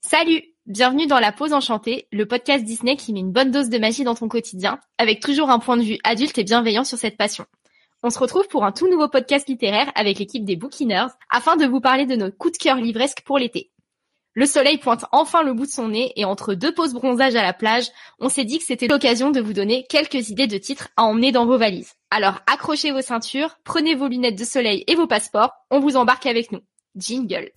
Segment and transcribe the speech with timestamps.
[0.00, 3.78] Salut Bienvenue dans La Pause Enchantée, le podcast Disney qui met une bonne dose de
[3.78, 7.16] magie dans ton quotidien, avec toujours un point de vue adulte et bienveillant sur cette
[7.16, 7.44] passion.
[8.02, 11.66] On se retrouve pour un tout nouveau podcast littéraire avec l'équipe des Bookiners, afin de
[11.66, 13.70] vous parler de nos coups de cœur livresques pour l'été.
[14.36, 17.42] Le soleil pointe enfin le bout de son nez et entre deux pauses bronzage à
[17.42, 17.86] la plage,
[18.18, 21.32] on s'est dit que c'était l'occasion de vous donner quelques idées de titres à emmener
[21.32, 21.94] dans vos valises.
[22.10, 26.26] Alors accrochez vos ceintures, prenez vos lunettes de soleil et vos passeports, on vous embarque
[26.26, 26.60] avec nous.
[26.96, 27.50] Jingle.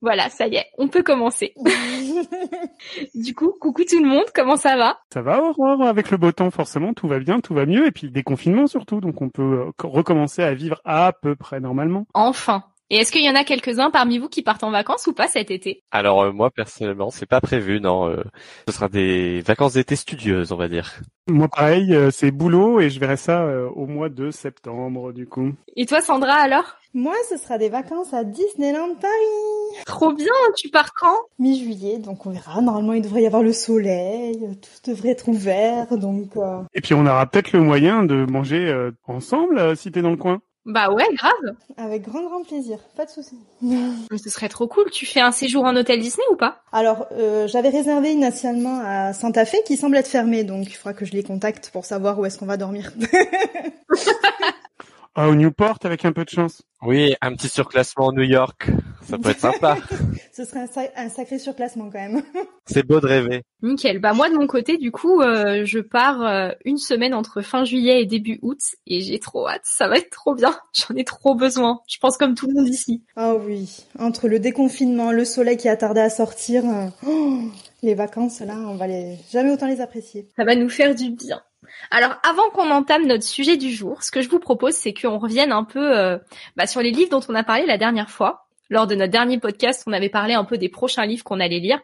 [0.00, 1.54] Voilà, ça y est, on peut commencer.
[3.14, 4.98] du coup, coucou tout le monde, comment ça va?
[5.12, 7.90] Ça va Aurore, avec le beau temps forcément, tout va bien, tout va mieux, et
[7.90, 12.06] puis déconfinement surtout, donc on peut euh, recommencer à vivre à peu près normalement.
[12.14, 15.12] Enfin et est-ce qu'il y en a quelques-uns parmi vous qui partent en vacances ou
[15.12, 15.82] pas cet été?
[15.90, 18.08] Alors euh, moi personnellement, c'est pas prévu, non.
[18.08, 18.22] Euh,
[18.66, 21.00] ce sera des vacances d'été studieuses, on va dire.
[21.26, 25.52] Moi pareil, c'est boulot et je verrai ça au mois de septembre du coup.
[25.76, 26.76] Et toi Sandra alors?
[26.94, 29.84] Moi, ce sera des vacances à Disneyland Paris.
[29.84, 31.18] Trop bien, tu pars quand?
[31.38, 32.62] Mi-juillet, donc on verra.
[32.62, 36.32] Normalement, il devrait y avoir le soleil, tout devrait être ouvert, donc.
[36.72, 40.40] Et puis on aura peut-être le moyen de manger ensemble si t'es dans le coin.
[40.68, 41.56] Bah ouais, grave.
[41.78, 43.38] Avec grand grand plaisir, pas de souci.
[43.62, 44.90] Mais ce serait trop cool.
[44.90, 46.60] Tu fais un séjour en hôtel Disney ou pas?
[46.72, 50.92] Alors, euh, j'avais réservé initialement à Santa Fe qui semble être fermé, donc il faudra
[50.92, 52.92] que je les contacte pour savoir où est-ce qu'on va dormir.
[55.20, 56.62] Ah, au Newport avec un peu de chance?
[56.80, 58.68] Oui, un petit surclassement New York,
[59.02, 59.76] ça peut être sympa.
[60.38, 62.22] Ce serait un, un, sacré surclassement quand même.
[62.66, 63.42] C'est beau de rêver.
[63.60, 63.98] Nickel.
[63.98, 67.64] Bah moi de mon côté, du coup, euh, je pars euh, une semaine entre fin
[67.64, 69.62] juillet et début août et j'ai trop hâte.
[69.64, 70.56] Ça va être trop bien.
[70.74, 71.80] J'en ai trop besoin.
[71.88, 73.02] Je pense comme tout le monde ici.
[73.16, 73.84] Ah oui.
[73.98, 77.40] Entre le déconfinement, le soleil qui a tardé à sortir, euh, oh,
[77.82, 80.28] les vacances là, on va les jamais autant les apprécier.
[80.36, 81.42] Ça va nous faire du bien.
[81.90, 85.18] Alors, avant qu'on entame notre sujet du jour, ce que je vous propose, c'est qu'on
[85.18, 86.16] revienne un peu euh,
[86.56, 88.47] bah, sur les livres dont on a parlé la dernière fois.
[88.70, 91.58] Lors de notre dernier podcast, on avait parlé un peu des prochains livres qu'on allait
[91.58, 91.80] lire.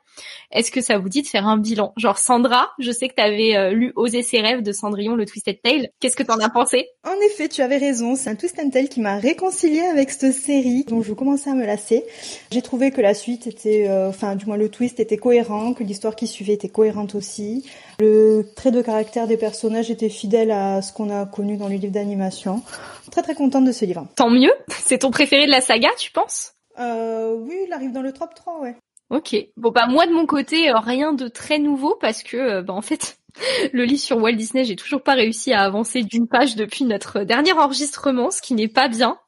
[0.51, 1.95] Est-ce que ça vous dit de faire un bilan?
[1.97, 5.25] Genre Sandra, je sais que tu avais euh, lu Oser ses rêves de Cendrillon, le
[5.25, 5.89] Twisted Tale.
[6.01, 6.89] Qu'est-ce que t'en as pensé?
[7.05, 8.17] En effet, tu avais raison.
[8.17, 11.65] C'est un Twisted Tale qui m'a réconcilié avec cette série dont je commençais à me
[11.65, 12.05] lasser.
[12.51, 15.85] J'ai trouvé que la suite était, euh, enfin du moins le twist était cohérent, que
[15.85, 17.65] l'histoire qui suivait était cohérente aussi.
[17.99, 21.79] Le trait de caractère des personnages était fidèle à ce qu'on a connu dans les
[21.79, 22.63] livres d'animation.
[23.11, 24.07] Très très contente de ce livre.
[24.17, 24.53] Tant mieux.
[24.69, 26.54] C'est ton préféré de la saga, tu penses?
[26.79, 28.77] Euh, oui, il arrive dans le top 3, ouais.
[29.11, 29.37] Ok.
[29.57, 32.73] Bon bah moi de mon côté euh, rien de très nouveau parce que euh, bah
[32.73, 33.19] en fait
[33.73, 37.21] le livre sur Walt Disney j'ai toujours pas réussi à avancer d'une page depuis notre
[37.21, 39.19] dernier enregistrement, ce qui n'est pas bien.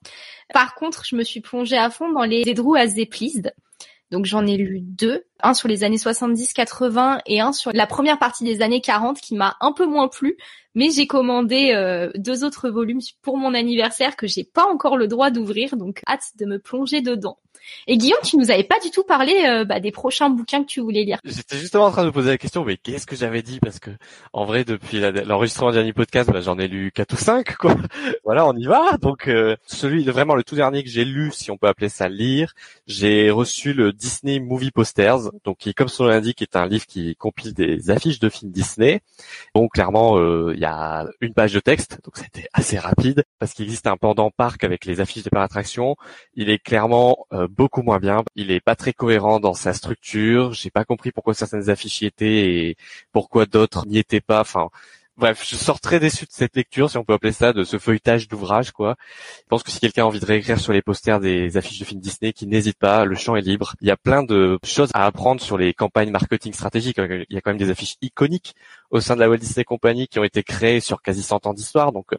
[0.55, 3.09] Par contre je me suis plongée à fond dans les Drew as they.
[4.11, 8.19] Donc j'en ai lu deux, un sur les années 70-80 et un sur la première
[8.19, 10.37] partie des années 40 qui m'a un peu moins plu,
[10.75, 15.09] mais j'ai commandé euh, deux autres volumes pour mon anniversaire que j'ai pas encore le
[15.09, 17.39] droit d'ouvrir, donc hâte de me plonger dedans.
[17.87, 20.69] Et Guillaume, tu nous avais pas du tout parlé euh, bah, des prochains bouquins que
[20.69, 21.19] tu voulais lire.
[21.25, 23.61] J'étais justement en train de me poser la question, mais qu'est-ce que j'avais dit?
[23.61, 23.91] Parce que
[24.33, 27.57] en vrai, depuis l'enregistrement du dernier podcast, bah, j'en ai lu quatre ou cinq.
[27.57, 27.75] Quoi.
[28.25, 28.97] voilà, on y va.
[28.99, 32.09] Donc euh, celui, vraiment le tout dernier que j'ai lu, si on peut appeler ça
[32.09, 32.55] lire,
[32.87, 36.87] j'ai reçu le Disney Movie Posters, donc qui, comme son nom l'indique, est un livre
[36.87, 39.01] qui compile des affiches de films Disney.
[39.55, 43.53] Donc clairement, euh, il y a une page de texte, donc c'était assez rapide parce
[43.53, 45.97] qu'il existe un pendant parc avec les affiches des parcs d'attraction.
[46.35, 48.23] Il est clairement beaucoup moins bien.
[48.35, 50.53] Il est pas très cohérent dans sa structure.
[50.53, 52.77] J'ai pas compris pourquoi certaines affiches y étaient et
[53.13, 54.41] pourquoi d'autres n'y étaient pas.
[54.41, 54.71] Enfin,
[55.17, 57.79] bref, je sors très déçu de cette lecture, si on peut appeler ça, de ce
[57.79, 58.97] feuilletage d'ouvrage, quoi.
[59.39, 61.85] Je pense que si quelqu'un a envie de réécrire sur les posters des affiches de
[61.85, 63.75] films Disney, qui n'hésite pas, le champ est libre.
[63.81, 66.99] Il y a plein de choses à apprendre sur les campagnes marketing stratégiques.
[66.99, 68.55] Il y a quand même des affiches iconiques
[68.91, 71.55] au sein de la Walt Disney Company qui ont été créées sur quasi 100 ans
[71.55, 72.13] d'histoire, donc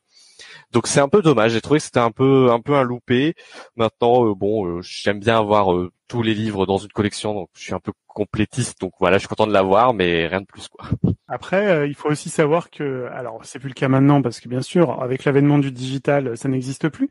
[0.72, 1.52] donc c'est un peu dommage.
[1.52, 3.36] J'ai trouvé que c'était un peu un peu un loupé.
[3.76, 7.50] Maintenant, euh, bon, euh, j'aime bien avoir euh, tous les livres dans une collection, donc
[7.54, 8.80] je suis un peu complétiste.
[8.82, 10.86] Donc voilà, je suis content de l'avoir, mais rien de plus quoi.
[11.28, 14.62] Après, il faut aussi savoir que, alors c'est plus le cas maintenant parce que bien
[14.62, 17.10] sûr, avec l'avènement du digital, ça n'existe plus.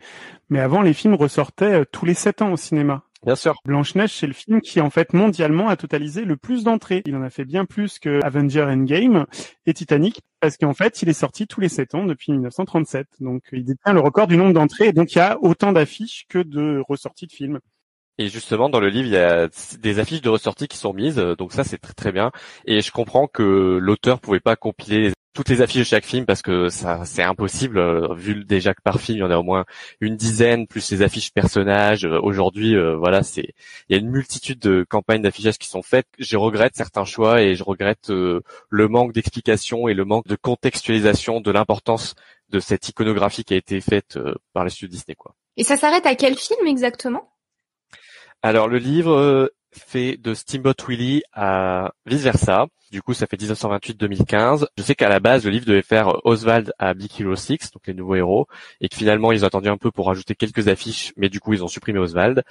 [0.48, 3.02] Mais avant, les films ressortaient tous les sept ans au cinéma.
[3.24, 3.56] Bien sûr.
[3.64, 7.02] Blanche-Neige, c'est le film qui, en fait, mondialement, a totalisé le plus d'entrées.
[7.06, 9.26] Il en a fait bien plus que Avenger Endgame
[9.64, 13.06] et Titanic, parce qu'en fait, il est sorti tous les 7 ans depuis 1937.
[13.20, 14.88] Donc, il détient le record du nombre d'entrées.
[14.88, 17.60] Et donc, il y a autant d'affiches que de ressorties de films.
[18.18, 19.48] Et justement, dans le livre, il y a
[19.78, 22.32] des affiches de ressorties qui sont mises, donc ça c'est très très bien.
[22.64, 26.40] Et je comprends que l'auteur pouvait pas compiler toutes les affiches de chaque film parce
[26.40, 29.42] que ça c'est impossible euh, vu déjà que par film il y en a au
[29.42, 29.66] moins
[30.00, 32.06] une dizaine plus les affiches personnages.
[32.06, 33.54] Euh, aujourd'hui euh, voilà c'est
[33.88, 36.06] il y a une multitude de campagnes d'affichage qui sont faites.
[36.18, 41.40] Je regrette certains choix et je regrette le manque d'explication et le manque de contextualisation
[41.42, 42.14] de l'importance
[42.48, 44.18] de cette iconographie qui a été faite
[44.54, 45.34] par les studios Disney quoi.
[45.58, 47.28] Et ça s'arrête à quel film exactement?
[48.42, 52.66] Alors le livre fait de Steamboat Willie à vice versa.
[52.92, 54.66] Du coup, ça fait 1928-2015.
[54.78, 57.82] Je sais qu'à la base, le livre devait faire Oswald à Big Hero 6, donc
[57.86, 58.46] les nouveaux héros,
[58.80, 61.52] et que finalement, ils ont attendu un peu pour rajouter quelques affiches, mais du coup,
[61.52, 62.44] ils ont supprimé Oswald.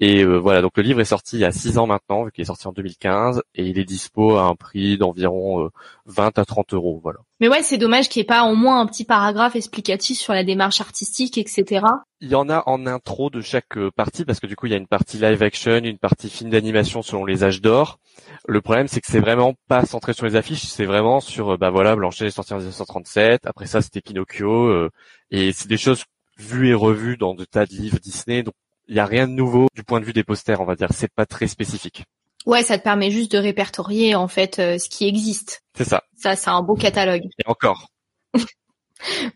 [0.00, 2.32] Et euh, voilà, donc le livre est sorti il y a 6 ans maintenant, vu
[2.32, 5.68] qu'il est sorti en 2015, et il est dispo à un prix d'environ
[6.06, 7.18] 20 euh, à 30 euros, voilà.
[7.40, 10.32] Mais ouais, c'est dommage qu'il n'y ait pas au moins un petit paragraphe explicatif sur
[10.32, 11.84] la démarche artistique, etc.
[12.20, 14.72] Il y en a en intro de chaque euh, partie, parce que du coup, il
[14.72, 16.71] y a une partie live action, une partie film d'animation
[17.02, 17.98] selon les âges d'or.
[18.46, 21.56] Le problème, c'est que c'est vraiment pas centré sur les affiches, c'est vraiment sur, euh,
[21.56, 24.90] bah voilà, Blanchet est sorti en 1937, après ça c'était Pinocchio, euh,
[25.30, 26.04] et c'est des choses
[26.38, 28.54] vues et revues dans de tas de livres Disney, donc
[28.88, 30.88] il y a rien de nouveau du point de vue des posters, on va dire,
[30.92, 32.04] c'est pas très spécifique.
[32.44, 35.62] Ouais, ça te permet juste de répertorier en fait euh, ce qui existe.
[35.76, 36.02] C'est ça.
[36.16, 37.22] Ça, c'est un beau catalogue.
[37.38, 37.88] Et encore.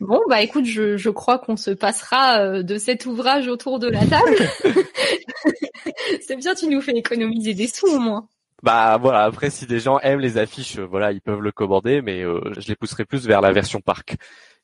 [0.00, 4.06] bon, bah écoute, je, je crois qu'on se passera de cet ouvrage autour de la
[4.06, 4.36] table.
[6.26, 8.28] c'est bien, tu nous fais économiser des sous au moins.
[8.62, 12.00] Bah voilà, après si des gens aiment les affiches, euh, voilà, ils peuvent le commander,
[12.00, 14.16] mais euh, je les pousserai plus vers la version parc,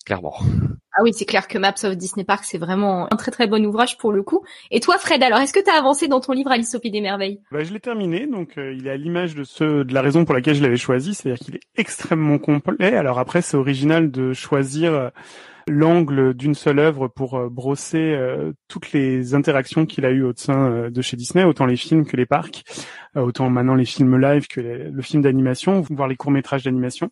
[0.05, 0.35] clairement.
[0.95, 3.65] Ah oui, c'est clair que Maps of Disney Park, c'est vraiment un très très bon
[3.65, 4.45] ouvrage pour le coup.
[4.71, 6.91] Et toi, Fred, alors est-ce que tu as avancé dans ton livre Alice au Pays
[6.91, 7.41] des Merveilles?
[7.51, 10.25] Bah, Je l'ai terminé, donc euh, il est à l'image de ce, de la raison
[10.25, 12.95] pour laquelle je l'avais choisi, c'est-à-dire qu'il est extrêmement complet.
[12.95, 15.11] Alors après, c'est original de choisir
[15.69, 20.33] l'angle d'une seule œuvre pour euh, brosser euh, toutes les interactions qu'il a eues au
[20.35, 22.65] sein euh, de chez Disney, autant les films que les parcs,
[23.15, 27.11] autant maintenant les films live que le film d'animation, voire les courts métrages d'animation.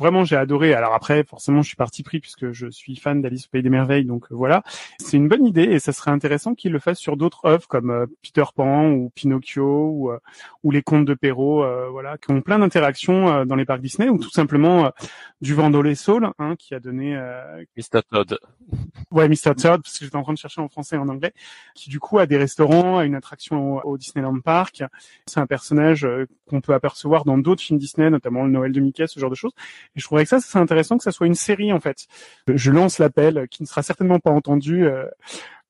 [0.00, 0.72] Vraiment, j'ai adoré.
[0.72, 3.68] Alors après, forcément, je suis parti pris puisque je suis fan d'Alice au Pays des
[3.68, 4.62] Merveilles, donc euh, voilà.
[4.98, 7.90] C'est une bonne idée et ça serait intéressant qu'il le fasse sur d'autres œuvres comme
[7.90, 10.18] euh, Peter Pan ou Pinocchio ou, euh,
[10.64, 14.16] ou les Contes de Perrault, voilà, qui ont plein d'interactions dans les parcs Disney ou
[14.16, 14.90] tout simplement
[15.42, 17.14] du Vendolé Soul, hein, qui a donné
[17.76, 18.38] Mr Todd.
[19.10, 21.32] Ouais, Mr Todd, parce que j'étais en train de chercher en français et en anglais,
[21.74, 24.82] qui du coup a des restaurants, a une attraction au, Disneyland Park.
[25.26, 26.06] C'est un personnage
[26.48, 29.34] qu'on peut apercevoir dans d'autres films Disney, notamment le Noël de Mickey, ce genre de
[29.34, 29.52] choses.
[29.96, 32.06] Et je trouverais que ça, c'est intéressant que ça soit une série en fait.
[32.48, 35.06] Je lance l'appel, qui ne sera certainement pas entendu euh,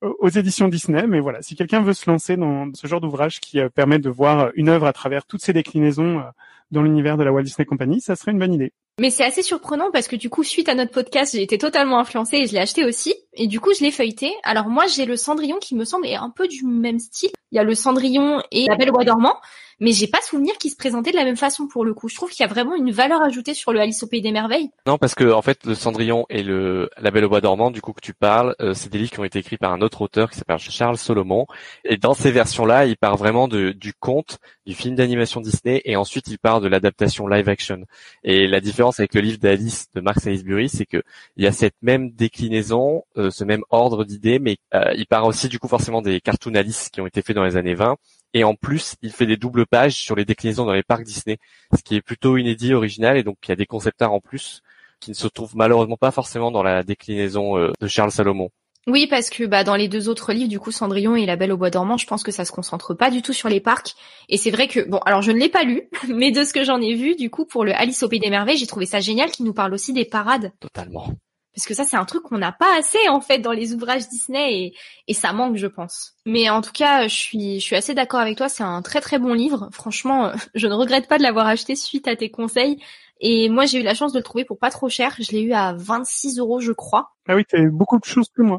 [0.01, 3.59] aux éditions Disney, mais voilà, si quelqu'un veut se lancer dans ce genre d'ouvrage qui
[3.59, 6.23] euh, permet de voir une œuvre à travers toutes ses déclinaisons euh,
[6.71, 8.73] dans l'univers de la Walt Disney Company, ça serait une bonne idée.
[8.99, 11.99] Mais c'est assez surprenant parce que du coup, suite à notre podcast, j'ai été totalement
[11.99, 13.15] influencée et je l'ai acheté aussi.
[13.33, 14.31] Et du coup, je l'ai feuilleté.
[14.43, 17.31] Alors moi, j'ai le Cendrillon qui me semble est un peu du même style.
[17.51, 19.35] Il y a le Cendrillon et la Belle au Bois dormant
[19.81, 22.07] mais j'ai pas souvenir qu'il se présentait de la même façon pour le coup.
[22.07, 24.31] Je trouve qu'il y a vraiment une valeur ajoutée sur le Alice au pays des
[24.31, 24.69] merveilles.
[24.85, 27.81] Non, parce que en fait, le Cendrillon et le La Belle au bois dormant, du
[27.81, 30.03] coup que tu parles, euh, c'est des livres qui ont été écrits par un autre
[30.03, 31.47] auteur qui s'appelle Charles Solomon.
[31.83, 34.37] Et dans ces versions-là, il part vraiment de, du conte,
[34.67, 37.83] du film d'animation Disney, et ensuite il part de l'adaptation live action.
[38.23, 41.01] Et la différence avec le livre d'Alice de Mark Salisbury, c'est que
[41.37, 45.25] il y a cette même déclinaison, euh, ce même ordre d'idées, mais euh, il part
[45.25, 47.97] aussi du coup forcément des cartoon Alice qui ont été faits dans les années 20
[48.33, 51.37] et en plus il fait des doubles pages sur les déclinaisons dans les parcs Disney,
[51.75, 54.19] ce qui est plutôt inédit, original et donc il y a des concept art en
[54.19, 54.61] plus
[54.99, 58.49] qui ne se trouvent malheureusement pas forcément dans la déclinaison euh, de Charles Salomon.
[58.87, 61.51] Oui, parce que bah dans les deux autres livres, du coup Cendrillon et La Belle
[61.51, 63.93] au Bois dormant, je pense que ça se concentre pas du tout sur les parcs.
[64.27, 66.63] Et c'est vrai que bon, alors je ne l'ai pas lu, mais de ce que
[66.63, 68.99] j'en ai vu, du coup pour le Alice au pays des merveilles, j'ai trouvé ça
[68.99, 70.51] génial qu'il nous parle aussi des parades.
[70.59, 71.07] Totalement
[71.55, 74.07] parce que ça c'est un truc qu'on n'a pas assez en fait dans les ouvrages
[74.09, 74.73] Disney et,
[75.07, 76.13] et ça manque je pense.
[76.25, 79.01] Mais en tout cas, je suis je suis assez d'accord avec toi, c'est un très
[79.01, 79.69] très bon livre.
[79.73, 82.81] Franchement, je ne regrette pas de l'avoir acheté suite à tes conseils.
[83.23, 85.15] Et moi, j'ai eu la chance de le trouver pour pas trop cher.
[85.19, 87.11] Je l'ai eu à 26 euros, je crois.
[87.29, 88.57] Ah oui, t'as eu beaucoup de choses que moi.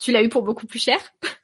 [0.00, 0.98] Tu l'as eu pour beaucoup plus cher?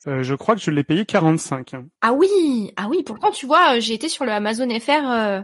[0.09, 1.75] Euh, Je crois que je l'ai payé 45.
[2.01, 3.03] Ah oui, ah oui.
[3.05, 5.41] Pourtant, tu vois, j'ai été sur le Amazon FR euh,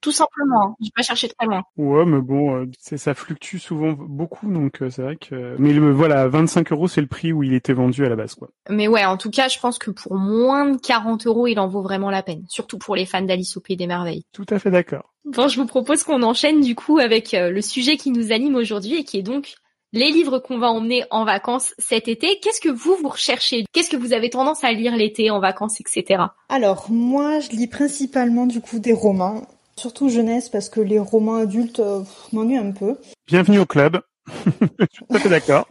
[0.00, 0.76] tout simplement.
[0.80, 1.62] J'ai pas cherché très loin.
[1.76, 5.56] Ouais, mais bon, euh, ça fluctue souvent beaucoup, donc euh, c'est vrai que.
[5.58, 8.34] Mais le, voilà, 25 euros, c'est le prix où il était vendu à la base,
[8.34, 8.48] quoi.
[8.68, 11.68] Mais ouais, en tout cas, je pense que pour moins de 40 euros, il en
[11.68, 14.24] vaut vraiment la peine, surtout pour les fans d'Alice au Pays des Merveilles.
[14.32, 15.12] Tout à fait d'accord.
[15.24, 18.54] Bon, je vous propose qu'on enchaîne du coup avec euh, le sujet qui nous anime
[18.54, 19.56] aujourd'hui et qui est donc
[19.92, 22.38] les livres qu'on va emmener en vacances cet été.
[22.40, 23.64] Qu'est-ce que vous, vous recherchez?
[23.72, 26.24] Qu'est-ce que vous avez tendance à lire l'été, en vacances, etc.
[26.48, 29.46] Alors, moi, je lis principalement du coup des romans.
[29.78, 32.00] Surtout jeunesse parce que les romans adultes euh,
[32.32, 32.96] m'ennuient un peu.
[33.26, 34.00] Bienvenue au club.
[34.26, 35.68] Je suis tout à fait d'accord.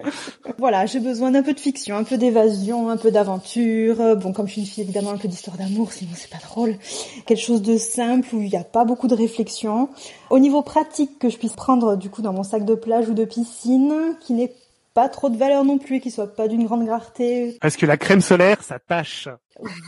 [0.59, 4.15] Voilà, j'ai besoin d'un peu de fiction, un peu d'évasion, un peu d'aventure.
[4.15, 6.77] Bon, comme je suis une fille, évidemment, un peu d'histoire d'amour, sinon c'est pas drôle.
[7.25, 9.89] Quelque chose de simple où il n'y a pas beaucoup de réflexion.
[10.29, 13.13] Au niveau pratique, que je puisse prendre du coup dans mon sac de plage ou
[13.13, 14.53] de piscine, qui n'est
[14.93, 17.57] pas trop de valeur non plus, qui soit pas d'une grande rareté.
[17.59, 19.27] Parce que la crème solaire, ça tâche.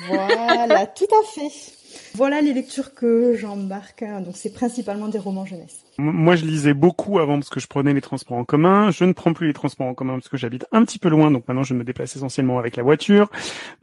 [0.08, 1.52] Voilà, tout à fait.
[2.18, 4.02] Voilà les lectures que j'embarque.
[4.02, 4.22] Hein.
[4.22, 5.84] Donc c'est principalement des romans jeunesse.
[6.00, 8.90] Moi, je lisais beaucoup avant parce que je prenais les transports en commun.
[8.90, 11.30] Je ne prends plus les transports en commun parce que j'habite un petit peu loin,
[11.30, 13.30] donc maintenant je me déplace essentiellement avec la voiture.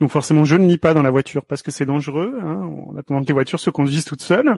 [0.01, 2.39] Donc forcément, je ne lis pas dans la voiture parce que c'est dangereux.
[2.43, 4.57] Hein, en attendant que les voitures se conduisent toutes seules.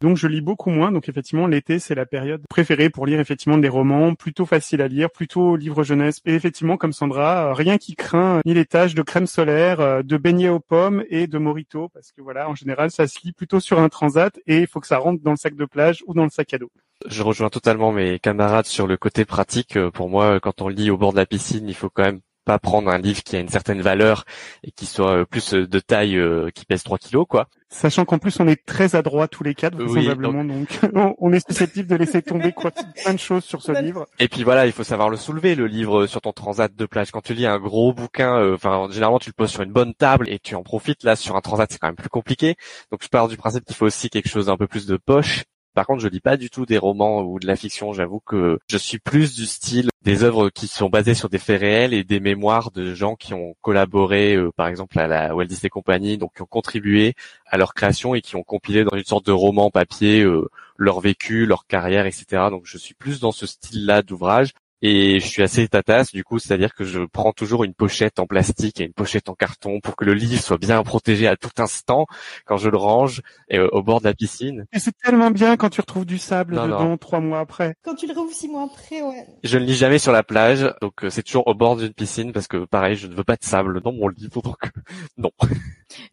[0.00, 0.90] Donc je lis beaucoup moins.
[0.90, 4.88] Donc effectivement, l'été, c'est la période préférée pour lire effectivement des romans plutôt faciles à
[4.88, 6.20] lire, plutôt livres jeunesse.
[6.24, 10.16] Et effectivement, comme Sandra, rien qui craint ni les taches de crème solaire, euh, de
[10.16, 13.06] beignets aux pommes et de morito, parce que voilà, en général, ça
[13.36, 16.14] plutôt sur un transat et faut que ça rentre dans le sac de plage ou
[16.14, 16.70] dans le sac à dos.
[17.06, 19.76] Je rejoins totalement mes camarades sur le côté pratique.
[19.76, 22.20] Euh, pour moi, quand on lit au bord de la piscine, il faut quand même
[22.48, 24.24] pas prendre un livre qui a une certaine valeur
[24.64, 26.18] et qui soit euh, plus euh, de taille
[26.54, 27.46] qui pèse 3 kilos quoi.
[27.68, 30.80] Sachant qu'en plus on est très adroit tous les quatre vraisemblablement donc,
[31.18, 34.06] on est susceptible de laisser tomber quoi, plein de choses sur ce livre.
[34.18, 37.10] Et puis voilà, il faut savoir le soulever le livre sur ton transat de plage
[37.10, 40.26] quand tu lis un gros bouquin enfin généralement tu le poses sur une bonne table
[40.30, 42.56] et tu en profites là sur un transat c'est quand même plus compliqué.
[42.90, 45.44] Donc je pars du principe qu'il faut aussi quelque chose d'un peu plus de poche
[45.78, 47.92] par contre, je lis pas du tout des romans ou de la fiction.
[47.92, 51.60] J'avoue que je suis plus du style des œuvres qui sont basées sur des faits
[51.60, 55.44] réels et des mémoires de gens qui ont collaboré, euh, par exemple à la Walt
[55.44, 57.14] Disney Company, donc qui ont contribué
[57.46, 60.98] à leur création et qui ont compilé dans une sorte de roman papier euh, leur
[60.98, 62.48] vécu, leur carrière, etc.
[62.50, 64.54] Donc je suis plus dans ce style-là d'ouvrage.
[64.80, 68.26] Et je suis assez tatasse, du coup, c'est-à-dire que je prends toujours une pochette en
[68.26, 71.50] plastique et une pochette en carton pour que le livre soit bien protégé à tout
[71.58, 72.06] instant
[72.44, 74.66] quand je le range et, euh, au bord de la piscine.
[74.72, 77.74] Et c'est tellement bien quand tu retrouves du sable dedans trois mois après.
[77.82, 79.26] Quand tu le retrouves six mois après, ouais.
[79.42, 82.32] Je ne lis jamais sur la plage, donc euh, c'est toujours au bord d'une piscine
[82.32, 84.70] parce que pareil, je ne veux pas de sable dans mon livre, donc
[85.16, 85.30] non.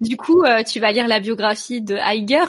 [0.01, 2.45] Du coup, euh, tu vas lire la biographie de Heiger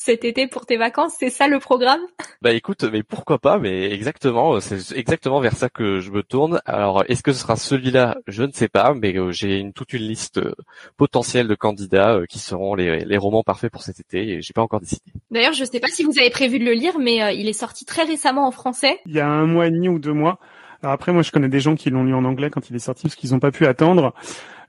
[0.00, 2.00] cet été pour tes vacances, c'est ça le programme?
[2.40, 6.62] Bah écoute, mais pourquoi pas, mais exactement, c'est exactement vers ça que je me tourne.
[6.64, 8.16] Alors, est-ce que ce sera celui-là?
[8.26, 10.54] Je ne sais pas, mais euh, j'ai une, toute une liste euh,
[10.96, 14.54] potentielle de candidats euh, qui seront les, les, romans parfaits pour cet été et j'ai
[14.54, 15.02] pas encore décidé.
[15.30, 17.84] D'ailleurs, je sais pas si vous avez prévu de le lire, mais il est sorti
[17.84, 19.00] très récemment en français.
[19.04, 20.38] Il y a un mois et demi ou deux mois.
[20.82, 22.78] Alors après, moi, je connais des gens qui l'ont lu en anglais quand il est
[22.78, 24.14] sorti parce qu'ils n'ont pas pu attendre.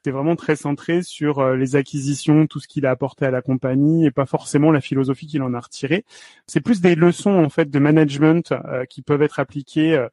[0.04, 3.44] C'est vraiment très centré sur euh, les acquisitions, tout ce qu'il a apporté à la
[3.44, 6.06] compagnie et pas forcément la philosophie qu'il en a retirée.
[6.48, 10.10] C'est plus des leçons en fait de management euh, qui peuvent être appliquées euh,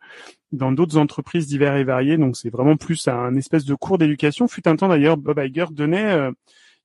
[0.52, 2.18] dans d'autres entreprises diverses et variées.
[2.18, 4.46] Donc c'est vraiment plus un espèce de cours d'éducation.
[4.46, 6.30] Fut un temps d'ailleurs, Bob Iger donnait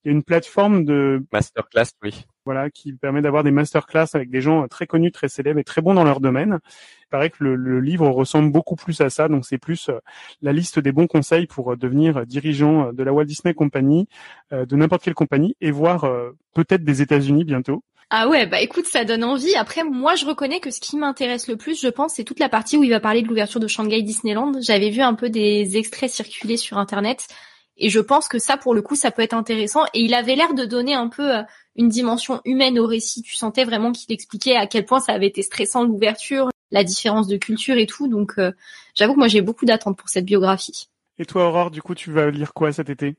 [0.03, 2.25] il y a une plateforme de masterclass, oui.
[2.45, 5.81] Voilà, qui permet d'avoir des masterclass avec des gens très connus, très célèbres et très
[5.81, 6.59] bons dans leur domaine.
[7.03, 9.99] Il paraît que le, livre ressemble beaucoup plus à ça, donc c'est plus euh,
[10.41, 14.07] la liste des bons conseils pour euh, devenir dirigeant euh, de la Walt Disney Company,
[14.51, 16.05] de n'importe quelle compagnie, et voir
[16.53, 17.83] peut-être des États-Unis bientôt.
[18.09, 19.55] Ah ouais, bah écoute, ça donne envie.
[19.55, 22.49] Après, moi, je reconnais que ce qui m'intéresse le plus, je pense, c'est toute la
[22.49, 24.51] partie où il va parler de l'ouverture de Shanghai Disneyland.
[24.61, 27.27] J'avais vu un peu des extraits circuler sur Internet.
[27.77, 29.85] Et je pense que ça, pour le coup, ça peut être intéressant.
[29.93, 31.41] Et il avait l'air de donner un peu euh,
[31.75, 33.21] une dimension humaine au récit.
[33.23, 37.27] Tu sentais vraiment qu'il expliquait à quel point ça avait été stressant l'ouverture, la différence
[37.27, 38.07] de culture et tout.
[38.07, 38.51] Donc, euh,
[38.93, 40.89] j'avoue que moi, j'ai beaucoup d'attentes pour cette biographie.
[41.17, 43.15] Et toi, Aurore, du coup, tu vas lire quoi cet été?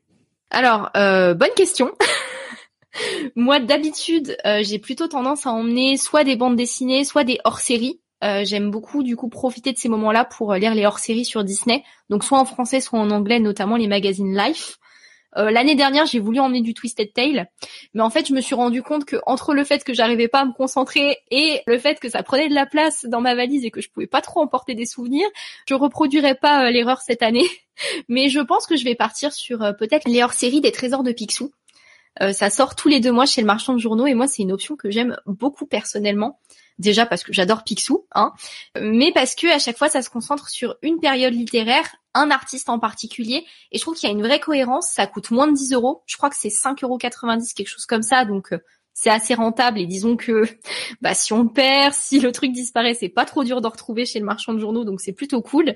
[0.51, 1.93] Alors, euh, bonne question.
[3.37, 8.01] moi, d'habitude, j'ai plutôt tendance à emmener soit des bandes dessinées, soit des hors-séries.
[8.25, 11.45] Euh, j'aime beaucoup du coup profiter de ces moments-là pour euh, lire les hors-séries sur
[11.45, 14.79] Disney, donc soit en français, soit en anglais, notamment les magazines Life.
[15.37, 17.47] Euh, L'année dernière, j'ai voulu emmener du Twisted Tail,
[17.93, 20.41] mais en fait, je me suis rendu compte que entre le fait que j'arrivais pas
[20.41, 23.65] à me concentrer et le fait que ça prenait de la place dans ma valise
[23.65, 25.29] et que je pouvais pas trop emporter des souvenirs,
[25.69, 27.47] je reproduirais pas l'erreur cette année.
[28.09, 31.51] mais je pense que je vais partir sur peut-être les hors-séries des Trésors de Picsou.
[32.33, 34.53] ça sort tous les deux mois chez le marchand de journaux et moi, c'est une
[34.53, 36.39] option que j'aime beaucoup personnellement
[36.79, 38.33] déjà parce que j'adore Picsou, hein,
[38.81, 42.69] mais parce que à chaque fois ça se concentre sur une période littéraire, un artiste
[42.69, 44.89] en particulier, et je trouve qu'il y a une vraie cohérence.
[44.93, 48.03] Ça coûte moins de 10 euros, je crois que c'est 5,90 euros, quelque chose comme
[48.03, 48.59] ça, donc euh,
[48.93, 49.79] c'est assez rentable.
[49.81, 50.45] Et disons que
[51.01, 54.21] bah, si on perd, si le truc disparaît, c'est pas trop dur de retrouver chez
[54.21, 55.75] le marchand de journaux, donc c'est plutôt cool.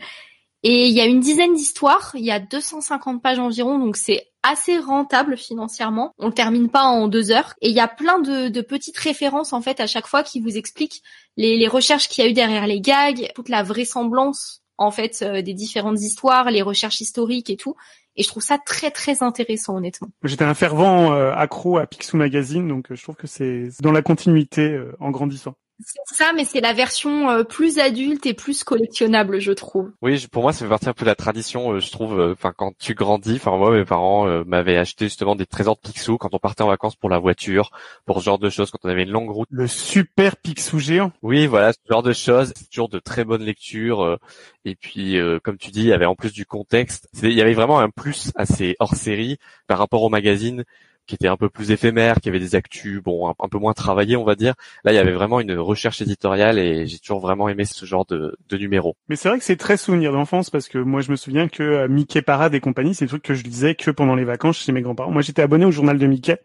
[0.64, 4.26] Et il y a une dizaine d'histoires, il y a 250 pages environ, donc c'est
[4.42, 6.12] assez rentable financièrement.
[6.18, 7.54] On le termine pas en deux heures.
[7.60, 10.56] Et il y a plein de, petites références en fait à chaque fois qui vous
[10.56, 11.02] expliquent
[11.36, 15.42] les, recherches qu'il y a eu derrière les gags, toute la vraisemblance en fait euh,
[15.42, 17.76] des différentes histoires, les recherches historiques et tout.
[18.16, 20.08] Et je trouve ça très très intéressant honnêtement.
[20.24, 23.92] J'étais un fervent euh, accro à Picsou Magazine, donc euh, je trouve que c'est dans
[23.92, 25.54] la continuité en grandissant.
[25.80, 29.92] C'est ça, mais c'est la version euh, plus adulte et plus collectionnable, je trouve.
[30.02, 32.18] Oui, pour moi, ça fait partie un peu de la tradition, euh, je trouve.
[32.18, 35.76] euh, Enfin, quand tu grandis, enfin moi, mes parents euh, m'avaient acheté justement des trésors
[35.76, 37.70] de Picsou quand on partait en vacances pour la voiture,
[38.06, 39.48] pour ce genre de choses, quand on avait une longue route.
[39.52, 41.12] Le super Picsou géant.
[41.22, 42.52] Oui, voilà, ce genre de choses.
[42.56, 44.02] C'est toujours de très bonnes lectures.
[44.02, 44.16] euh,
[44.64, 47.08] et puis, euh, comme tu dis, il y avait en plus du contexte.
[47.22, 50.64] Il y avait vraiment un plus à ces hors-série par rapport au magazine
[51.08, 54.16] qui était un peu plus éphémère, qui avait des actus, bon, un, peu moins travaillés,
[54.16, 54.54] on va dire.
[54.84, 58.04] Là, il y avait vraiment une recherche éditoriale et j'ai toujours vraiment aimé ce genre
[58.06, 58.94] de, de numéro.
[59.08, 61.62] Mais c'est vrai que c'est très souvenir d'enfance parce que moi je me souviens que
[61.62, 64.58] euh, Mickey Parade et compagnie, c'est des trucs que je lisais que pendant les vacances
[64.58, 65.10] chez mes grands-parents.
[65.10, 66.38] Moi j'étais abonné au journal de Mickey.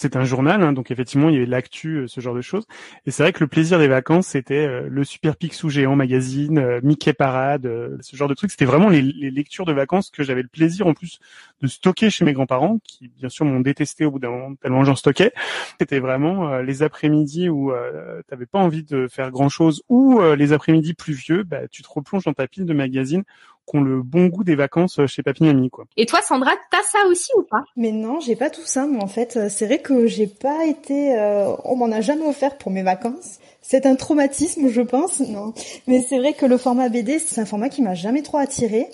[0.00, 2.68] C'est un journal, hein, donc effectivement il y avait l'actu, euh, ce genre de choses.
[3.04, 6.58] Et c'est vrai que le plaisir des vacances, c'était euh, le Super Picsou géant magazine,
[6.58, 7.68] euh, Mickey Parade,
[8.00, 8.52] ce genre de trucs.
[8.52, 11.18] C'était vraiment les, lectures de vacances que j'avais le plaisir en plus
[11.62, 14.84] de stocker chez mes grands-parents, qui bien sûr m'ont détesté au bout d'un moment tellement
[14.84, 15.32] j'en stockais.
[15.80, 20.94] C'était vraiment les après-midi où euh, t'avais pas envie de faire grand-chose, ou les après-midi
[20.94, 23.24] pluvieux, bah, tu te replonges dans ta pile de magazines
[23.68, 25.84] qui ont le bon goût des vacances euh, chez Papy Mamie, quoi.
[25.96, 27.64] Et toi, Sandra, t'as ça aussi ou pas?
[27.76, 30.66] Mais non, j'ai pas tout ça, mais en fait, euh, c'est vrai que j'ai pas
[30.66, 33.38] été, euh, on m'en a jamais offert pour mes vacances.
[33.70, 35.20] C'est un traumatisme, je pense.
[35.20, 35.52] Non,
[35.86, 38.86] mais c'est vrai que le format BD, c'est un format qui m'a jamais trop attiré.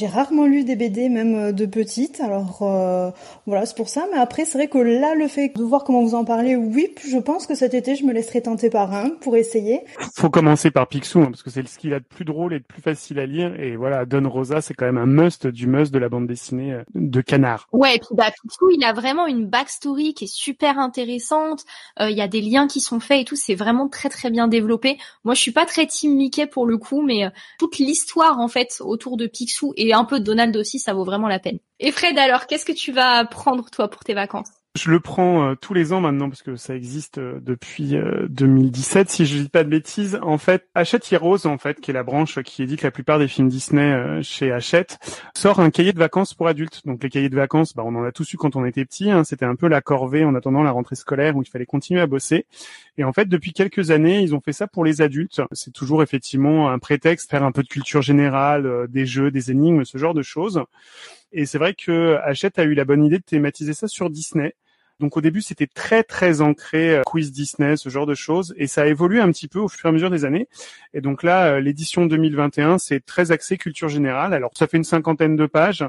[0.00, 2.20] J'ai rarement lu des BD, même euh, de petite.
[2.20, 3.10] Alors euh,
[3.46, 4.06] voilà, c'est pour ça.
[4.10, 6.88] Mais après, c'est vrai que là, le fait de voir comment vous en parlez, oui,
[7.06, 9.82] je pense que cet été, je me laisserai tenter par un pour essayer.
[10.16, 12.60] Faut commencer par Picsou, hein, parce que c'est ce qu'il a de plus drôle et
[12.60, 13.60] de plus facile à lire.
[13.60, 16.72] Et voilà, Don Rosa, c'est quand même un must du must de la bande dessinée
[16.72, 17.68] euh, de Canard.
[17.72, 21.66] Ouais, et puis bah, Picsou, il a vraiment une backstory qui est super intéressante.
[22.00, 23.36] Euh, Il y a des liens qui sont faits et tout.
[23.36, 24.98] C'est vraiment très très bien développé.
[25.24, 28.48] Moi, je suis pas très team Mickey pour le coup, mais euh, toute l'histoire en
[28.48, 31.58] fait autour de Picsou et un peu de Donald aussi, ça vaut vraiment la peine.
[31.80, 34.63] Et Fred, alors, qu'est-ce que tu vas prendre toi pour tes vacances?
[34.76, 38.26] Je le prends euh, tous les ans maintenant parce que ça existe euh, depuis euh,
[38.28, 40.18] 2017, si je dis pas de bêtises.
[40.20, 43.28] En fait, Hachette Heroes, en fait, qui est la branche qui édite la plupart des
[43.28, 44.98] films Disney euh, chez Hachette,
[45.36, 46.82] sort un cahier de vacances pour adultes.
[46.86, 49.12] Donc les cahiers de vacances, bah, on en a tous eu quand on était petit.
[49.12, 49.22] Hein.
[49.22, 52.08] C'était un peu la corvée en attendant la rentrée scolaire où il fallait continuer à
[52.08, 52.44] bosser.
[52.98, 55.40] Et en fait, depuis quelques années, ils ont fait ça pour les adultes.
[55.52, 59.52] C'est toujours effectivement un prétexte, faire un peu de culture générale, euh, des jeux, des
[59.52, 60.64] énigmes, ce genre de choses.
[61.30, 64.52] Et c'est vrai que Hachette a eu la bonne idée de thématiser ça sur Disney.
[65.00, 68.66] Donc au début, c'était très très ancré euh, quiz Disney, ce genre de choses, et
[68.66, 70.48] ça a évolué un petit peu au fur et à mesure des années.
[70.92, 74.34] Et donc là, euh, l'édition 2021, c'est très axé culture générale.
[74.34, 75.84] Alors ça fait une cinquantaine de pages.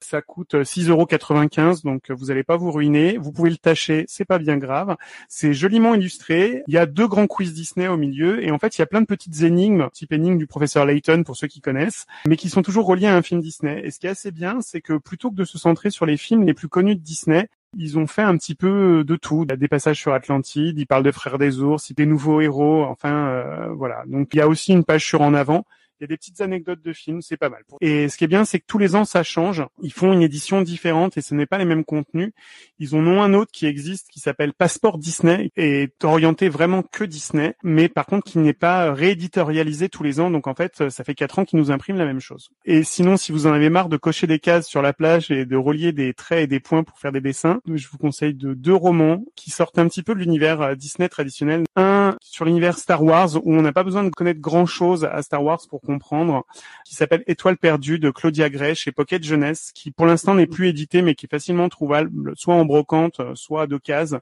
[0.00, 3.18] Ça coûte euh, 6,95 donc vous n'allez pas vous ruiner.
[3.18, 4.96] Vous pouvez le tâcher, c'est pas bien grave.
[5.28, 6.62] C'est joliment illustré.
[6.66, 8.86] Il y a deux grands quiz Disney au milieu et en fait il y a
[8.86, 12.50] plein de petites énigmes, type énigme du professeur Layton pour ceux qui connaissent, mais qui
[12.50, 13.80] sont toujours reliées à un film Disney.
[13.84, 16.18] Et ce qui est assez bien, c'est que plutôt que de se centrer sur les
[16.18, 19.44] films les plus connus de Disney, ils ont fait un petit peu de tout.
[19.44, 22.40] Il y a des passages sur Atlantide, ils parlent de Frères des Ours, des nouveaux
[22.40, 24.04] héros, enfin euh, voilà.
[24.06, 25.64] Donc il y a aussi une page sur En avant.
[26.00, 27.62] Il y a des petites anecdotes de films, c'est pas mal.
[27.80, 29.64] Et ce qui est bien, c'est que tous les ans, ça change.
[29.82, 32.32] Ils font une édition différente et ce n'est pas les mêmes contenus.
[32.78, 36.82] Ils en ont un autre qui existe, qui s'appelle Passeport Disney, et est orienté vraiment
[36.82, 40.30] que Disney, mais par contre qui n'est pas rééditorialisé tous les ans.
[40.30, 42.50] Donc en fait, ça fait quatre ans qu'ils nous impriment la même chose.
[42.64, 45.46] Et sinon, si vous en avez marre de cocher des cases sur la plage et
[45.46, 48.54] de relier des traits et des points pour faire des dessins, je vous conseille de
[48.54, 51.64] deux romans qui sortent un petit peu de l'univers euh, Disney traditionnel.
[51.76, 55.22] Un sur l'univers Star Wars, où on n'a pas besoin de connaître grand chose à
[55.22, 56.44] Star Wars pour comprendre,
[56.84, 60.68] qui s'appelle Étoile perdue de Claudia Gray chez Pocket Jeunesse, qui pour l'instant n'est plus
[60.68, 64.14] édité, mais qui est facilement trouvable, soit en brocante, soit à cases,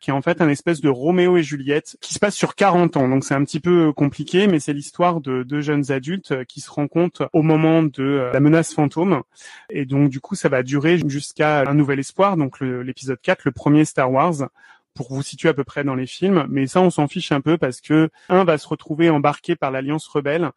[0.00, 2.96] qui est en fait un espèce de Roméo et Juliette, qui se passe sur 40
[2.96, 3.08] ans.
[3.08, 6.70] Donc c'est un petit peu compliqué, mais c'est l'histoire de deux jeunes adultes qui se
[6.70, 9.22] rencontrent au moment de la menace fantôme.
[9.70, 13.52] Et donc du coup, ça va durer jusqu'à un nouvel espoir, donc l'épisode 4, le
[13.52, 14.48] premier Star Wars
[14.94, 17.40] pour vous situer à peu près dans les films, mais ça on s'en fiche un
[17.40, 20.50] peu parce que un va se retrouver embarqué par l'Alliance rebelle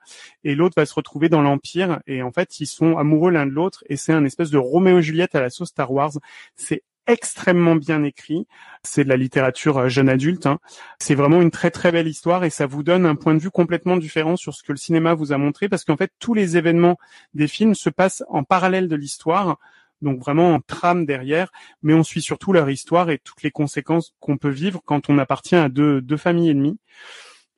[0.43, 3.51] et l'autre va se retrouver dans l'Empire et en fait ils sont amoureux l'un de
[3.51, 6.11] l'autre et c'est un espèce de Roméo et Juliette à la sauce Star Wars.
[6.55, 8.45] C'est extrêmement bien écrit,
[8.83, 10.59] c'est de la littérature jeune adulte, hein.
[10.99, 13.49] c'est vraiment une très très belle histoire et ça vous donne un point de vue
[13.49, 16.57] complètement différent sur ce que le cinéma vous a montré parce qu'en fait tous les
[16.57, 16.97] événements
[17.33, 19.57] des films se passent en parallèle de l'histoire
[20.01, 24.13] donc vraiment en trame derrière, mais on suit surtout leur histoire et toutes les conséquences
[24.19, 26.77] qu'on peut vivre quand on appartient à deux, familles ennemies.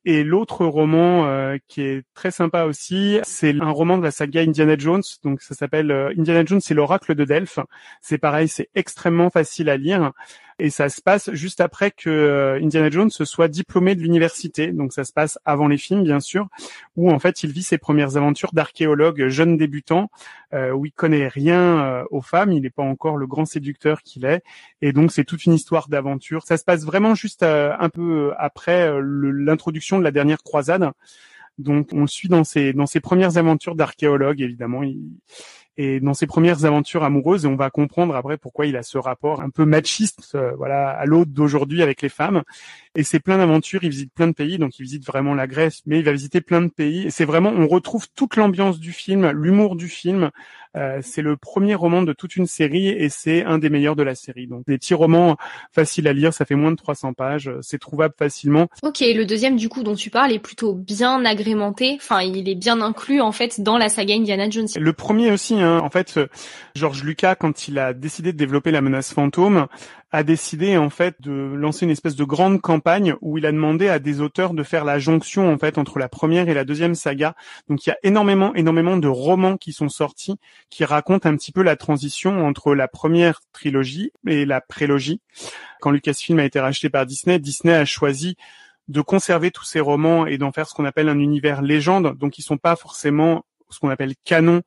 [0.06, 4.40] Et l'autre roman euh, qui est très sympa aussi, c'est un roman de la saga
[4.40, 5.02] Indiana Jones.
[5.22, 7.58] Donc ça s'appelle euh, Indiana Jones, c'est l'oracle de Delphes.
[8.00, 10.12] C'est pareil, c'est extrêmement facile à lire.
[10.60, 14.72] Et ça se passe juste après que euh, Indiana Jones se soit diplômé de l'université.
[14.72, 16.48] Donc ça se passe avant les films, bien sûr,
[16.96, 20.10] où en fait il vit ses premières aventures d'archéologue jeune débutant,
[20.52, 24.02] euh, où il connaît rien euh, aux femmes, il n'est pas encore le grand séducteur
[24.02, 24.42] qu'il est,
[24.82, 26.42] et donc c'est toute une histoire d'aventure.
[26.44, 30.90] Ça se passe vraiment juste un peu après l'introduction de la dernière croisade.
[31.58, 34.82] Donc on le suit dans ses dans ses premières aventures d'archéologue évidemment.
[35.76, 38.98] Et dans ses premières aventures amoureuses et on va comprendre après pourquoi il a ce
[38.98, 42.42] rapport un peu machiste euh, voilà à l'autre d'aujourd'hui avec les femmes
[42.94, 45.82] et c'est plein d'aventures il visite plein de pays donc il visite vraiment la Grèce
[45.86, 47.06] mais il va visiter plein de pays.
[47.06, 50.30] Et c'est vraiment on retrouve toute l'ambiance du film l'humour du film.
[50.76, 54.04] Euh, c'est le premier roman de toute une série et c'est un des meilleurs de
[54.04, 54.46] la série.
[54.46, 55.36] Donc des petits romans
[55.72, 58.68] faciles à lire ça fait moins de 300 pages c'est trouvable facilement.
[58.82, 61.98] Ok le deuxième du coup dont tu parles est plutôt bien agrémenté.
[62.00, 64.68] Enfin il est bien inclus en fait dans la saga Indiana Jones.
[64.76, 65.80] Le premier aussi Hein.
[65.82, 66.18] En fait,
[66.74, 69.66] George Lucas, quand il a décidé de développer la menace fantôme,
[70.12, 73.88] a décidé en fait de lancer une espèce de grande campagne où il a demandé
[73.88, 76.94] à des auteurs de faire la jonction en fait entre la première et la deuxième
[76.94, 77.34] saga.
[77.68, 80.36] Donc il y a énormément énormément de romans qui sont sortis
[80.68, 85.20] qui racontent un petit peu la transition entre la première trilogie et la prélogie.
[85.80, 88.36] Quand Lucasfilm a été racheté par Disney, Disney a choisi
[88.88, 92.18] de conserver tous ces romans et d'en faire ce qu'on appelle un univers légende.
[92.18, 94.62] Donc ils sont pas forcément ce qu'on appelle canon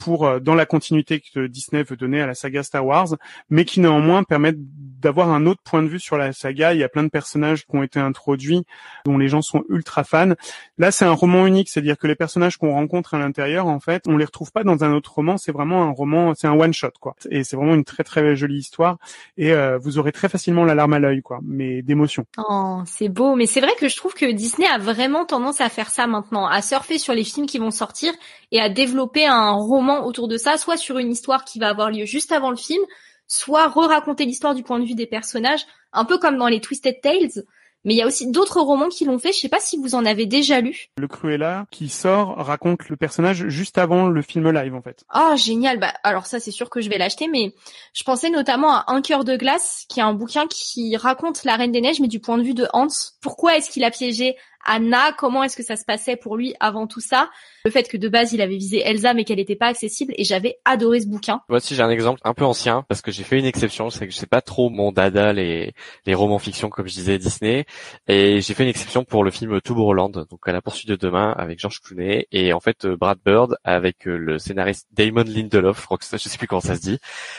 [0.00, 3.08] pour euh, dans la continuité que Disney veut donner à la saga Star Wars,
[3.50, 6.74] mais qui néanmoins permettent d'avoir un autre point de vue sur la saga.
[6.74, 8.64] Il y a plein de personnages qui ont été introduits,
[9.04, 10.34] dont les gens sont ultra fans.
[10.78, 14.04] Là, c'est un roman unique, c'est-à-dire que les personnages qu'on rencontre à l'intérieur, en fait,
[14.08, 15.36] on les retrouve pas dans un autre roman.
[15.36, 17.14] C'est vraiment un roman, c'est un one shot, quoi.
[17.30, 18.96] Et c'est vraiment une très très jolie histoire.
[19.36, 22.24] Et euh, vous aurez très facilement la larme à l'œil, quoi, mais d'émotion.
[22.38, 23.36] Oh, c'est beau.
[23.36, 26.46] Mais c'est vrai que je trouve que Disney a vraiment tendance à faire ça maintenant,
[26.46, 28.12] à surfer sur les films qui vont sortir
[28.52, 31.90] et à développer un roman autour de ça, soit sur une histoire qui va avoir
[31.90, 32.82] lieu juste avant le film,
[33.26, 37.00] soit re-raconter l'histoire du point de vue des personnages, un peu comme dans les Twisted
[37.00, 37.44] Tales.
[37.84, 39.32] Mais il y a aussi d'autres romans qui l'ont fait.
[39.32, 40.88] Je sais pas si vous en avez déjà lu.
[40.98, 45.04] Le Cruella qui sort raconte le personnage juste avant le film live en fait.
[45.08, 45.78] Ah génial.
[45.78, 47.54] Bah alors ça c'est sûr que je vais l'acheter, mais
[47.94, 51.56] je pensais notamment à Un cœur de glace, qui est un bouquin qui raconte la
[51.56, 52.88] Reine des Neiges, mais du point de vue de Hans.
[53.22, 56.86] Pourquoi est-ce qu'il a piégé Anna, comment est-ce que ça se passait pour lui avant
[56.86, 57.30] tout ça?
[57.64, 60.24] Le fait que de base il avait visé Elsa mais qu'elle n'était pas accessible et
[60.24, 61.40] j'avais adoré ce bouquin.
[61.48, 64.12] Voici j'ai un exemple un peu ancien parce que j'ai fait une exception, c'est que
[64.12, 65.74] je sais pas trop mon dada les
[66.06, 67.64] les romans fiction comme je disais Disney
[68.08, 71.32] et j'ai fait une exception pour le film Tomorrowland donc à la poursuite de demain
[71.36, 75.88] avec George Clooney et en fait euh, Brad Bird avec euh, le scénariste Damon Lindelof,
[76.12, 76.98] je sais plus comment ça se dit,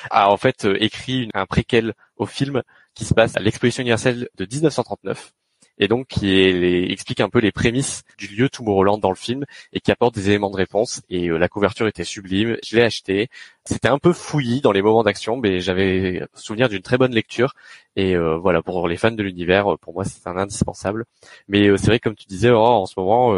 [0.10, 2.62] a en fait euh, écrit un préquel au film
[2.93, 5.34] qui se passe à l'exposition universelle de 1939
[5.82, 9.82] et donc qui explique un peu les prémices du lieu Tomorrowland dans le film et
[9.82, 11.02] qui apporte des éléments de réponse.
[11.10, 13.30] Et euh, la couverture était sublime, je l'ai acheté.
[13.65, 17.56] C'était un peu fouillis dans les moments d'action, mais j'avais souvenir d'une très bonne lecture.
[17.96, 21.06] Et euh, voilà, pour les fans de l'univers, pour moi c'est un indispensable.
[21.48, 23.36] Mais euh, c'est vrai, comme tu disais, en ce moment,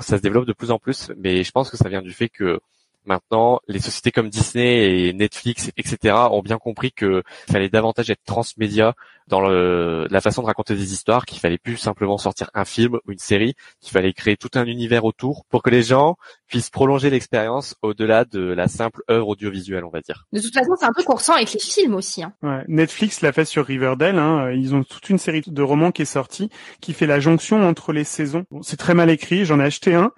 [0.00, 1.12] ça se développe de plus en plus.
[1.16, 2.60] Mais je pense que ça vient du fait que
[3.06, 8.24] Maintenant, les sociétés comme Disney et Netflix, etc., ont bien compris qu'il fallait davantage être
[8.24, 8.94] transmédia
[9.26, 13.12] dans la façon de raconter des histoires, qu'il fallait plus simplement sortir un film ou
[13.12, 16.16] une série, qu'il fallait créer tout un univers autour pour que les gens
[16.54, 20.24] puissent prolonger l'expérience au-delà de la simple œuvre audiovisuelle, on va dire.
[20.32, 22.22] De toute façon, c'est un peu qu'on ressent avec les films aussi.
[22.22, 22.32] Hein.
[22.44, 24.20] Ouais, Netflix l'a fait sur Riverdale.
[24.20, 24.52] Hein.
[24.52, 27.92] Ils ont toute une série de romans qui est sortie, qui fait la jonction entre
[27.92, 28.44] les saisons.
[28.52, 29.44] Bon, c'est très mal écrit.
[29.44, 30.12] J'en ai acheté un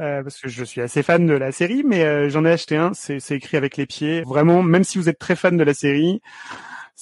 [0.00, 2.76] euh, parce que je suis assez fan de la série, mais euh, j'en ai acheté
[2.76, 2.92] un.
[2.94, 4.22] C'est écrit avec les pieds.
[4.22, 6.22] Vraiment, même si vous êtes très fan de la série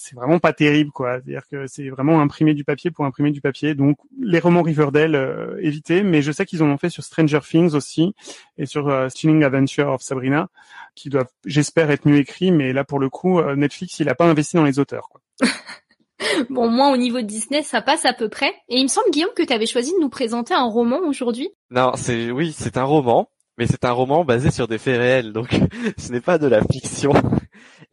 [0.00, 1.14] c'est vraiment pas terrible quoi.
[1.14, 3.74] C'est-à-dire que c'est vraiment imprimer du papier pour imprimer du papier.
[3.74, 7.40] Donc les romans Riverdale euh, éviter, mais je sais qu'ils en ont fait sur Stranger
[7.40, 8.14] Things aussi
[8.56, 10.48] et sur euh, Stunning Adventure of Sabrina,
[10.94, 12.52] qui doivent, j'espère, être mieux écrits.
[12.52, 15.08] Mais là pour le coup, euh, Netflix il a pas investi dans les auteurs.
[15.08, 15.20] Quoi.
[16.50, 18.54] bon, moi au niveau de Disney, ça passe à peu près.
[18.68, 21.50] Et il me semble Guillaume que tu avais choisi de nous présenter un roman aujourd'hui.
[21.70, 25.32] Non, c'est oui, c'est un roman mais c'est un roman basé sur des faits réels,
[25.32, 25.48] donc
[25.98, 27.12] ce n'est pas de la fiction.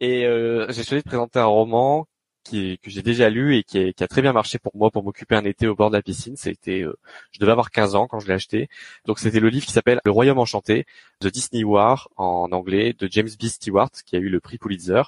[0.00, 2.06] Et euh, j'ai choisi de présenter un roman
[2.44, 5.02] qui que j'ai déjà lu et qui, qui, a très bien marché pour moi pour
[5.02, 6.36] m'occuper un été au bord de la piscine.
[6.36, 6.96] C'était, euh,
[7.32, 8.68] je devais avoir 15 ans quand je l'ai acheté.
[9.06, 10.86] Donc c'était le livre qui s'appelle Le Royaume Enchanté
[11.20, 13.46] de Disney War en anglais de James B.
[13.46, 15.02] Stewart qui a eu le prix Pulitzer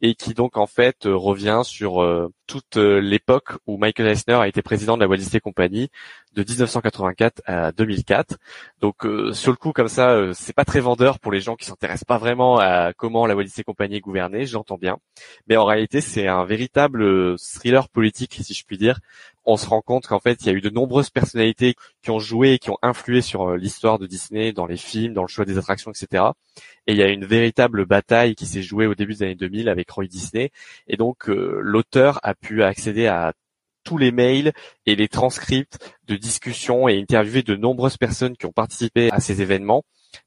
[0.00, 2.06] et qui donc en fait euh, revient sur
[2.46, 5.90] toute l'époque où Michael Eisner a été président de la Walt Disney Company
[6.36, 8.36] de 1984 à 2004.
[8.80, 11.56] Donc euh, sur le coup comme ça, euh, c'est pas très vendeur pour les gens
[11.56, 14.98] qui s'intéressent pas vraiment à comment la Walt Disney Company est gouvernée, j'entends bien.
[15.48, 19.00] Mais en réalité, c'est un véritable euh, thriller politique, si je puis dire.
[19.46, 22.18] On se rend compte qu'en fait, il y a eu de nombreuses personnalités qui ont
[22.18, 25.44] joué et qui ont influé sur l'histoire de Disney, dans les films, dans le choix
[25.44, 26.24] des attractions, etc.
[26.86, 29.68] Et il y a une véritable bataille qui s'est jouée au début des années 2000
[29.68, 30.50] avec Roy Disney.
[30.88, 33.34] Et donc, l'auteur a pu accéder à
[33.86, 34.52] tous les mails
[34.84, 39.40] et les transcripts de discussions et interviewer de nombreuses personnes qui ont participé à ces
[39.40, 39.84] événements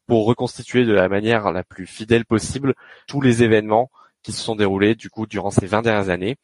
[0.07, 2.73] pour reconstituer de la manière la plus fidèle possible
[3.07, 3.91] tous les événements
[4.23, 6.37] qui se sont déroulés du coup durant ces 20 dernières années.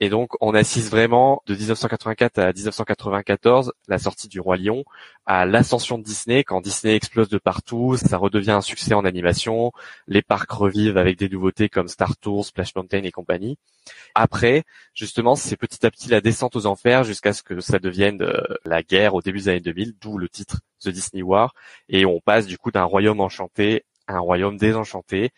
[0.00, 4.84] Et donc, on assiste vraiment de 1984 à 1994, la sortie du Roi Lion,
[5.24, 9.72] à l'ascension de Disney, quand Disney explose de partout, ça redevient un succès en animation,
[10.06, 13.56] les parcs revivent avec des nouveautés comme Star Tours, Splash Mountain et compagnie.
[14.14, 18.20] Après, justement, c'est petit à petit la descente aux enfers jusqu'à ce que ça devienne
[18.20, 21.54] euh, la guerre au début des années 2000, d'où le titre The Disney War,
[21.88, 25.30] et on passe du coup d'un royaume enchanté à un royaume désenchanté,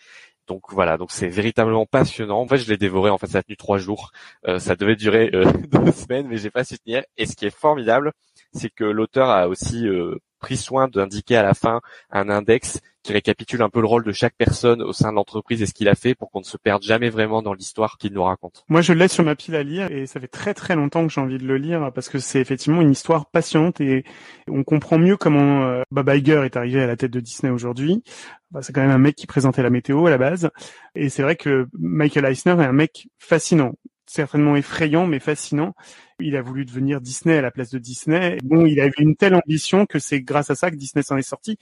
[0.49, 2.41] donc voilà, donc c'est véritablement passionnant.
[2.41, 3.11] En fait, je l'ai dévoré.
[3.11, 4.11] En fait, ça a tenu trois jours.
[4.47, 7.05] Euh, ça devait durer euh, deux semaines, mais j'ai pas su tenir.
[7.17, 8.13] Et ce qui est formidable,
[8.53, 13.13] c'est que l'auteur a aussi euh, pris soin d'indiquer à la fin un index qui
[13.13, 15.89] récapitule un peu le rôle de chaque personne au sein de l'entreprise et ce qu'il
[15.89, 18.65] a fait pour qu'on ne se perde jamais vraiment dans l'histoire qu'il nous raconte.
[18.69, 21.13] Moi, je laisse sur ma pile à lire et ça fait très très longtemps que
[21.13, 24.05] j'ai envie de le lire parce que c'est effectivement une histoire passionnante et
[24.49, 28.03] on comprend mieux comment euh, Bob Iger est arrivé à la tête de Disney aujourd'hui.
[28.51, 30.51] Bah, c'est quand même un mec qui présentait la météo à la base
[30.95, 33.75] et c'est vrai que Michael Eisner est un mec fascinant
[34.11, 35.75] certainement effrayant mais fascinant.
[36.21, 38.39] Il a voulu devenir Disney à la place de Disney.
[38.43, 41.23] Bon, il avait une telle ambition que c'est grâce à ça que Disney s'en est
[41.23, 41.59] sorti.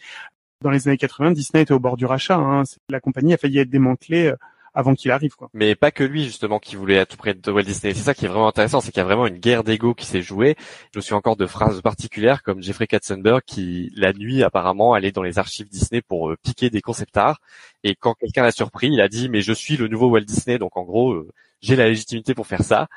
[0.63, 2.37] Dans les années 80, Disney était au bord du rachat.
[2.37, 2.63] Hein.
[2.89, 4.37] La compagnie a failli être démantelée euh,
[4.77, 5.33] avant qu'il arrive.
[5.55, 7.95] Mais pas que lui justement qui voulait à tout près de Walt Disney.
[7.95, 10.05] C'est ça qui est vraiment intéressant, c'est qu'il y a vraiment une guerre d'ego qui
[10.05, 10.55] s'est jouée.
[10.93, 15.13] Je me suis encore de phrases particulières comme Jeffrey Katzenberg qui la nuit apparemment allait
[15.13, 17.41] dans les archives Disney pour euh, piquer des concept art
[17.85, 20.59] et quand quelqu'un l'a surpris, il a dit mais je suis le nouveau Walt Disney
[20.59, 22.89] donc en gros euh, j'ai la légitimité pour faire ça.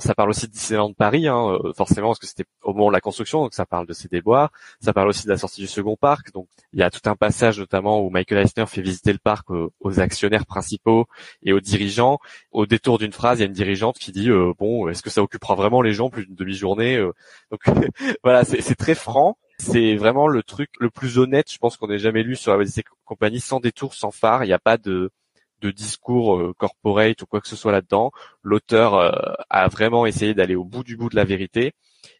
[0.00, 2.92] Ça parle aussi de Disneyland Paris, hein, euh, forcément, parce que c'était au moment de
[2.92, 4.52] la construction, donc ça parle de ses déboires.
[4.80, 6.32] Ça parle aussi de la sortie du second parc.
[6.32, 9.50] Donc il y a tout un passage notamment où Michael Eisner fait visiter le parc
[9.50, 11.06] aux, actionnaires principaux
[11.42, 12.18] et aux dirigeants.
[12.52, 15.10] Au détour d'une phrase, il y a une dirigeante qui dit euh, bon, est-ce que
[15.10, 17.12] ça occupera vraiment les gens plus d'une demi-journée euh?
[17.50, 17.60] Donc
[18.22, 19.36] voilà, c'est très franc.
[19.60, 22.64] C'est vraiment le truc le plus honnête, je pense qu'on ait jamais lu sur la
[23.04, 24.44] Company, sans détour, sans phare.
[24.44, 25.10] Il n'y a pas de
[25.60, 28.10] de discours euh, corporate ou quoi que ce soit là-dedans.
[28.42, 29.10] L'auteur euh,
[29.50, 31.72] a vraiment essayé d'aller au bout du bout de la vérité.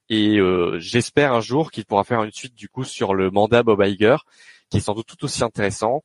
[0.09, 3.62] Et euh, j'espère un jour qu'il pourra faire une suite du coup sur le mandat
[3.62, 4.16] Bob Iger,
[4.70, 6.03] qui est sans doute tout aussi intéressant.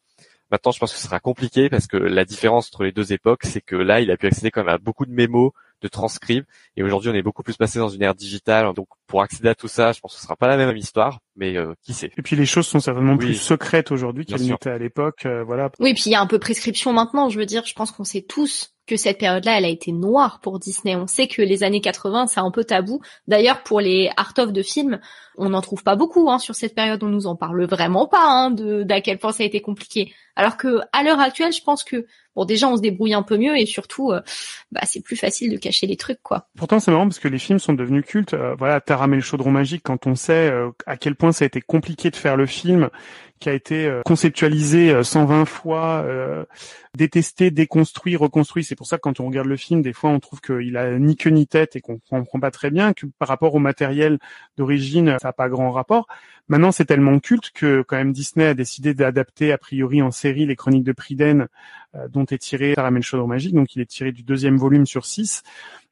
[0.52, 3.44] Maintenant, je pense que ce sera compliqué parce que la différence entre les deux époques,
[3.44, 6.48] c'est que là, il a pu accéder quand même à beaucoup de mémos, de transcripts,
[6.78, 8.72] et aujourd'hui, on est beaucoup plus passé dans une ère digitale.
[8.74, 11.20] Donc, pour accéder à tout ça, je pense que ce sera pas la même histoire,
[11.36, 12.10] mais euh, qui sait.
[12.18, 15.28] Et puis, les choses sont certainement plus secrètes aujourd'hui qu'elles n'étaient à l'époque.
[15.28, 15.70] Euh, voilà.
[15.78, 17.30] Oui, puis il y a un peu prescription maintenant.
[17.30, 20.40] Je veux dire, je pense qu'on sait tous que cette période-là, elle a été noire
[20.42, 20.96] pour Disney.
[20.96, 23.02] On sait que les années 80, c'est un peu tabou.
[23.28, 25.00] D'ailleurs, pour les art of de films,
[25.38, 27.04] on n'en trouve pas beaucoup hein, sur cette période.
[27.04, 30.12] On nous en parle vraiment pas hein, de d'à quel point ça a été compliqué.
[30.36, 33.38] Alors que à l'heure actuelle, je pense que bon, déjà, on se débrouille un peu
[33.38, 34.22] mieux et surtout, euh,
[34.72, 36.48] bah, c'est plus facile de cacher les trucs, quoi.
[36.58, 38.34] Pourtant, c'est marrant parce que les films sont devenus cultes.
[38.34, 41.48] Euh, voilà, et le chaudron magique, quand on sait euh, à quel point ça a
[41.48, 42.90] été compliqué de faire le film,
[43.44, 46.46] qui a été euh, conceptualisé 120 euh, fois, euh,
[46.98, 48.64] détesté, déconstruit, reconstruit.
[48.64, 50.98] C'est pour ça que quand on regarde le film, des fois on trouve qu'il a
[50.98, 54.18] ni queue ni tête et qu'on comprend pas très bien, que par rapport au matériel
[54.56, 56.08] d'origine, ça n'a pas grand rapport.
[56.48, 60.46] Maintenant, c'est tellement culte que quand même Disney a décidé d'adapter a priori en série
[60.46, 61.48] les chroniques de Priden,
[62.10, 63.54] dont est tiré Taram et le chaudron magique.
[63.54, 65.44] Donc il est tiré du deuxième volume sur six.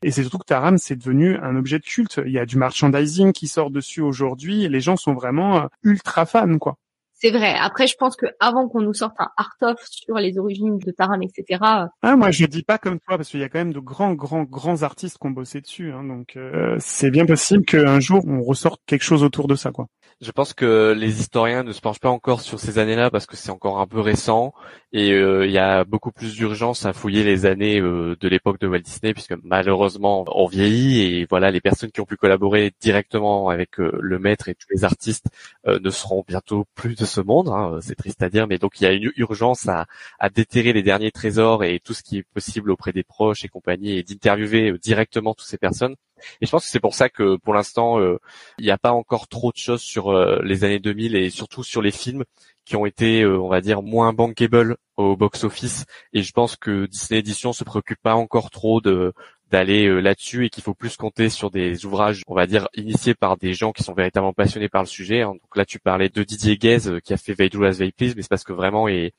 [0.04, 2.20] Et c'est surtout que Taram, c'est devenu un objet de culte.
[2.26, 6.58] Il y a du merchandising qui sort dessus aujourd'hui les gens sont vraiment ultra fans,
[6.58, 6.78] quoi.
[7.22, 7.54] C'est vrai.
[7.54, 10.90] Après, je pense que avant qu'on nous sorte un art of sur les origines de
[10.90, 11.60] Taram, etc.
[12.02, 14.14] Ah, moi, je dis pas comme toi parce qu'il y a quand même de grands,
[14.14, 15.92] grands, grands artistes qui ont bossé dessus.
[15.92, 19.72] Hein, donc, euh, c'est bien possible qu'un jour on ressorte quelque chose autour de ça,
[19.72, 19.86] quoi.
[20.22, 23.36] Je pense que les historiens ne se penchent pas encore sur ces années-là parce que
[23.36, 24.54] c'est encore un peu récent
[24.94, 28.60] et euh, il y a beaucoup plus d'urgence à fouiller les années euh, de l'époque
[28.60, 32.72] de Walt Disney puisque malheureusement on vieillit et voilà les personnes qui ont pu collaborer
[32.80, 35.26] directement avec le maître et tous les artistes
[35.66, 38.84] ne seront bientôt plus de ce monde, hein, c'est triste à dire, mais donc il
[38.84, 39.86] y a une urgence à,
[40.34, 43.98] déterrer les derniers trésors et tout ce qui est possible auprès des proches et compagnie
[43.98, 45.96] et d'interviewer euh, directement toutes ces personnes.
[46.42, 48.20] Et je pense que c'est pour ça que pour l'instant, euh,
[48.58, 51.64] il n'y a pas encore trop de choses sur euh, les années 2000 et surtout
[51.64, 52.24] sur les films
[52.66, 55.86] qui ont été, on va dire, moins bankable au box-office.
[56.14, 59.14] Et je pense que Disney Edition se préoccupe pas encore trop de
[59.52, 63.14] d'aller euh, là-dessus et qu'il faut plus compter sur des ouvrages, on va dire, initiés
[63.14, 65.22] par des gens qui sont véritablement passionnés par le sujet.
[65.22, 65.34] Hein.
[65.34, 68.14] Donc là, tu parlais de Didier Guez euh, qui a fait Veil as Veil Please,
[68.16, 69.12] mais c'est parce que vraiment il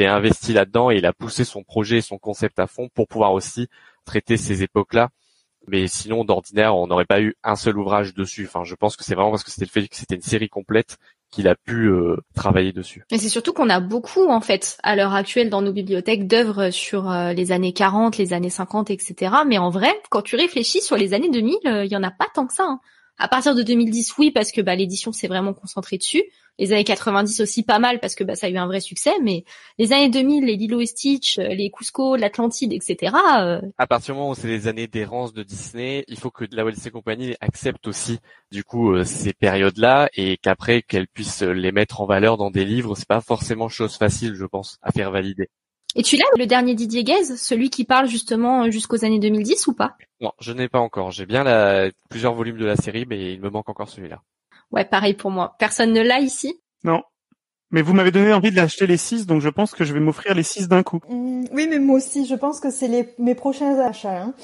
[0.00, 3.06] est investi là-dedans et il a poussé son projet et son concept à fond pour
[3.06, 3.68] pouvoir aussi
[4.06, 5.10] traiter ces époques-là.
[5.66, 8.46] Mais sinon, d'ordinaire, on n'aurait pas eu un seul ouvrage dessus.
[8.46, 10.48] Enfin, je pense que c'est vraiment parce que c'était le fait que c'était une série
[10.48, 10.98] complète
[11.30, 13.04] qu'il a pu euh, travailler dessus.
[13.10, 16.70] Et c'est surtout qu'on a beaucoup, en fait, à l'heure actuelle dans nos bibliothèques d'œuvres
[16.70, 19.34] sur euh, les années 40, les années 50, etc.
[19.46, 22.12] Mais en vrai, quand tu réfléchis sur les années 2000, euh, il y en a
[22.12, 22.64] pas tant que ça.
[22.64, 22.80] Hein.
[23.16, 26.22] À partir de 2010, oui, parce que bah, l'édition s'est vraiment concentrée dessus.
[26.58, 29.12] Les années 90 aussi pas mal parce que bah, ça a eu un vrai succès.
[29.22, 29.44] Mais
[29.78, 33.14] les années 2000, les Lilo et Stitch, euh, les Cusco, l'Atlantide, etc.
[33.38, 33.60] Euh...
[33.78, 36.64] À partir du moment où c'est les années d'errance de Disney, il faut que la
[36.64, 38.18] Walt Disney Company accepte aussi
[38.50, 42.64] du coup euh, ces périodes-là et qu'après qu'elle puisse les mettre en valeur dans des
[42.64, 42.96] livres.
[42.96, 45.48] C'est pas forcément chose facile, je pense, à faire valider.
[45.96, 49.74] Et tu l'as, le dernier Didier Guez, celui qui parle justement jusqu'aux années 2010 ou
[49.74, 49.96] pas?
[50.20, 51.12] Non, je n'ai pas encore.
[51.12, 51.90] J'ai bien la...
[52.10, 54.22] plusieurs volumes de la série, mais il me manque encore celui-là.
[54.72, 55.54] Ouais, pareil pour moi.
[55.58, 56.60] Personne ne l'a ici?
[56.82, 57.02] Non.
[57.70, 60.00] Mais vous m'avez donné envie de l'acheter les six, donc je pense que je vais
[60.00, 61.00] m'offrir les six d'un coup.
[61.08, 63.14] Mmh, oui, mais moi aussi, je pense que c'est les...
[63.18, 64.22] mes prochains achats.
[64.22, 64.34] Hein.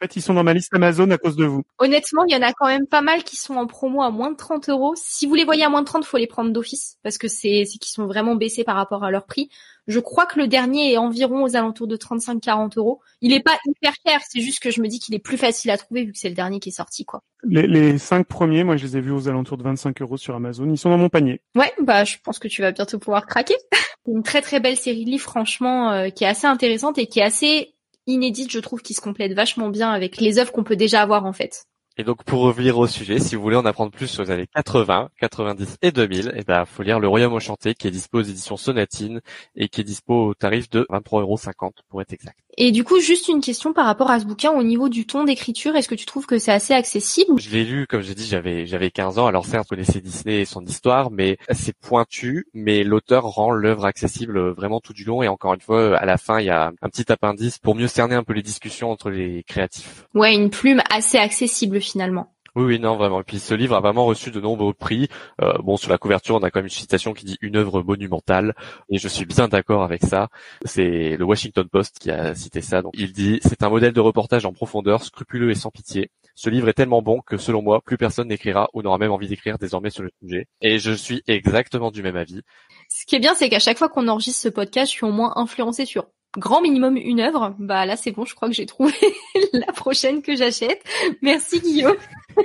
[0.00, 1.62] En fait, ils sont dans ma liste Amazon à cause de vous.
[1.78, 4.30] Honnêtement, il y en a quand même pas mal qui sont en promo à moins
[4.30, 4.94] de 30 euros.
[4.96, 7.64] Si vous les voyez à moins de 30, faut les prendre d'office parce que c'est
[7.66, 9.50] c'est qu'ils sont vraiment baissés par rapport à leur prix.
[9.86, 13.00] Je crois que le dernier est environ aux alentours de 35-40 euros.
[13.20, 15.70] Il est pas hyper cher, c'est juste que je me dis qu'il est plus facile
[15.70, 17.22] à trouver vu que c'est le dernier qui est sorti, quoi.
[17.42, 20.34] Les, les cinq premiers, moi, je les ai vus aux alentours de 25 euros sur
[20.34, 20.70] Amazon.
[20.70, 21.40] Ils sont dans mon panier.
[21.56, 23.56] Ouais, bah, je pense que tu vas bientôt pouvoir craquer.
[24.06, 27.20] Une très très belle série de livres, franchement, euh, qui est assez intéressante et qui
[27.20, 27.74] est assez
[28.10, 31.24] inédite, je trouve, qui se complète vachement bien avec les œuvres qu'on peut déjà avoir
[31.24, 31.66] en fait.
[32.00, 34.46] Et donc pour revenir au sujet, si vous voulez en apprendre plus sur les années
[34.54, 38.22] 80, 90 et 2000, eh ben faut lire Le Royaume enchanté qui est dispo aux
[38.22, 39.20] éditions Sonatine
[39.54, 42.38] et qui est dispo au tarif de 23,50€ pour être exact.
[42.62, 45.24] Et du coup, juste une question par rapport à ce bouquin au niveau du ton
[45.24, 47.40] d'écriture, est-ce que tu trouves que c'est assez accessible?
[47.40, 49.26] Je l'ai lu, comme j'ai dit, j'avais j'avais 15 ans.
[49.26, 52.46] Alors certes, je connaissais Disney et son histoire, mais c'est pointu.
[52.52, 55.22] Mais l'auteur rend l'œuvre accessible vraiment tout du long.
[55.22, 57.86] Et encore une fois, à la fin, il y a un petit appendice pour mieux
[57.86, 60.06] cerner un peu les discussions entre les créatifs.
[60.14, 62.34] Ouais, une plume assez accessible finalement.
[62.56, 63.20] Oui, oui, non, vraiment.
[63.20, 65.08] Et puis ce livre a vraiment reçu de nombreux prix.
[65.40, 67.82] Euh, bon, sur la couverture, on a quand même une citation qui dit une œuvre
[67.82, 68.54] monumentale,
[68.88, 70.28] et je suis bien d'accord avec ça.
[70.64, 72.82] C'est le Washington Post qui a cité ça.
[72.82, 76.10] Donc, il dit c'est un modèle de reportage en profondeur, scrupuleux et sans pitié.
[76.34, 79.28] Ce livre est tellement bon que, selon moi, plus personne n'écrira ou n'aura même envie
[79.28, 80.46] d'écrire désormais sur le sujet.
[80.60, 82.40] Et je suis exactement du même avis.
[82.88, 85.12] Ce qui est bien, c'est qu'à chaque fois qu'on enregistre ce podcast, je suis au
[85.12, 87.54] moins influencé sur grand minimum une œuvre.
[87.58, 88.94] Bah là, c'est bon, je crois que j'ai trouvé
[89.52, 90.82] la prochaine que j'achète.
[91.22, 91.96] Merci Guillaume.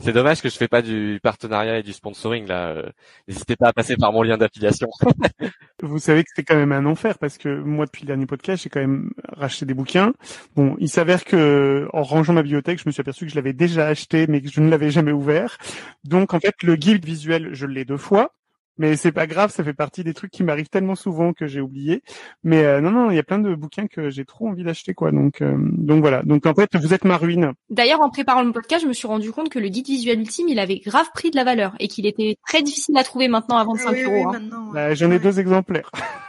[0.00, 2.68] c'est dommage que je fais pas du partenariat et du sponsoring là.
[2.68, 2.90] Euh,
[3.26, 4.88] n'hésitez pas à passer par mon lien d'affiliation.
[5.82, 8.62] Vous savez que c'est quand même un enfer parce que moi depuis le dernier podcast,
[8.62, 10.12] j'ai quand même racheté des bouquins.
[10.56, 13.52] Bon, il s'avère que en rangeant ma bibliothèque, je me suis aperçu que je l'avais
[13.52, 15.58] déjà acheté mais que je ne l'avais jamais ouvert.
[16.04, 18.32] Donc en fait, le guide visuel, je l'ai deux fois.
[18.78, 21.60] Mais c'est pas grave, ça fait partie des trucs qui m'arrivent tellement souvent que j'ai
[21.60, 22.02] oublié.
[22.44, 24.94] Mais euh, non, non, il y a plein de bouquins que j'ai trop envie d'acheter,
[24.94, 25.10] quoi.
[25.10, 26.22] Donc, euh, donc voilà.
[26.22, 27.52] Donc en fait, vous êtes ma ruine.
[27.70, 30.48] D'ailleurs, en préparant le podcast, je me suis rendu compte que le guide visuel ultime,
[30.48, 33.58] il avait grave pris de la valeur et qu'il était très difficile à trouver maintenant
[33.58, 34.14] à 25 oui, euros.
[34.14, 34.32] oui, hein.
[34.32, 35.90] maintenant, Bah, J'en ai deux exemplaires.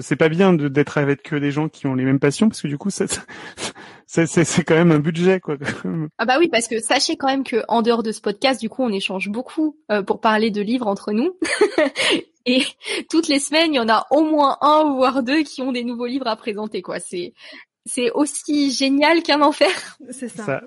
[0.00, 2.68] c'est pas bien d'être avec que des gens qui ont les mêmes passions parce que
[2.68, 3.04] du coup, ça-
[4.06, 5.56] c'est c'est c'est quand même un budget, quoi.
[6.18, 8.68] Ah bah oui, parce que sachez quand même que en dehors de ce podcast, du
[8.68, 11.36] coup, on échange beaucoup euh, pour parler de livres entre nous.
[12.46, 12.62] Et
[13.10, 15.82] toutes les semaines, il y en a au moins un voire deux qui ont des
[15.84, 17.00] nouveaux livres à présenter, quoi.
[17.00, 17.32] C'est
[17.86, 19.68] c'est aussi génial qu'un enfer.
[20.10, 20.44] C'est ça.
[20.44, 20.60] Ça.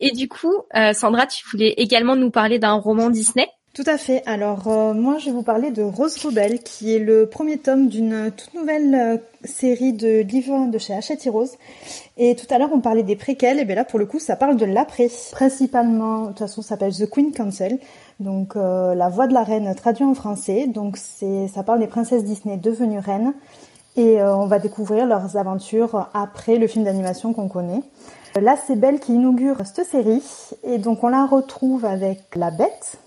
[0.00, 3.46] Et du coup, euh, Sandra, tu voulais également nous parler d'un roman Disney?
[3.74, 4.22] Tout à fait.
[4.26, 7.88] Alors euh, moi je vais vous parler de Rose Rebelle qui est le premier tome
[7.88, 11.52] d'une toute nouvelle euh, série de livres de chez Hachette Rose.
[12.18, 14.36] Et tout à l'heure on parlait des préquels et bien là pour le coup ça
[14.36, 15.08] parle de l'après.
[15.30, 17.78] Principalement, de toute façon ça s'appelle The Queen Council.
[18.20, 20.66] Donc euh, la voix de la reine traduit en français.
[20.66, 23.32] Donc c'est ça parle des princesses Disney devenues reines
[23.96, 27.80] et euh, on va découvrir leurs aventures après le film d'animation qu'on connaît.
[28.38, 30.22] Là c'est Belle qui inaugure cette série
[30.62, 32.98] et donc on la retrouve avec la Bête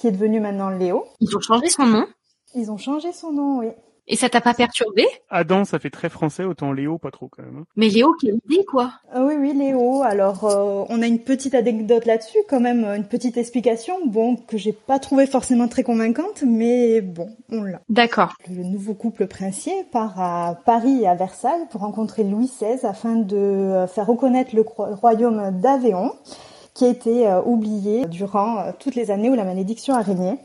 [0.00, 1.04] qui est devenue maintenant Léo.
[1.20, 2.06] Ils ont changé son nom?
[2.54, 3.68] Ils ont changé son nom, oui.
[4.08, 5.04] Et ça t'a pas perturbé?
[5.28, 7.58] Adam, ça fait très français, autant Léo, pas trop quand même.
[7.60, 7.64] hein.
[7.76, 10.02] Mais Léo, quelle idée, quoi Ah oui, oui, Léo.
[10.02, 14.56] Alors, euh, on a une petite anecdote là-dessus, quand même, une petite explication, bon, que
[14.58, 17.82] j'ai pas trouvé forcément très convaincante, mais bon, on l'a.
[17.88, 18.32] D'accord.
[18.48, 23.14] Le nouveau couple princier part à Paris et à Versailles pour rencontrer Louis XVI afin
[23.14, 26.14] de faire reconnaître le royaume d'Avéon,
[26.74, 30.38] qui a été euh, oublié durant euh, toutes les années où la malédiction a régné.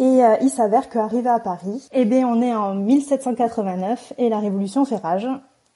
[0.00, 4.38] Et euh, il s'avère qu'arrivé à Paris, eh bien, on est en 1789 et la
[4.38, 5.28] Révolution fait rage.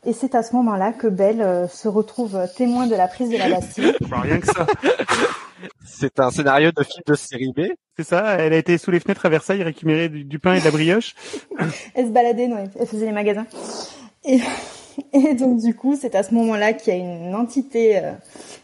[0.07, 3.37] Et c'est à ce moment-là que Belle euh, se retrouve témoin de la prise de
[3.37, 3.95] la Bastille.
[4.11, 4.67] Rien que ça.
[5.87, 7.61] C'est un scénario de film de série B.
[7.99, 10.61] C'est ça, elle a été sous les fenêtres à Versailles récupérer du, du pain et
[10.61, 11.15] de la brioche.
[11.95, 13.47] Elle se baladait, non, elle faisait les magasins.
[14.25, 14.41] Et,
[15.13, 18.13] et donc du coup, c'est à ce moment-là qu'il y a une entité euh,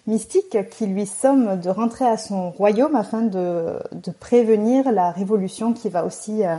[0.06, 3.78] mystique qui lui somme de rentrer à son royaume afin de,
[4.18, 6.56] prévenir la révolution qui va aussi euh,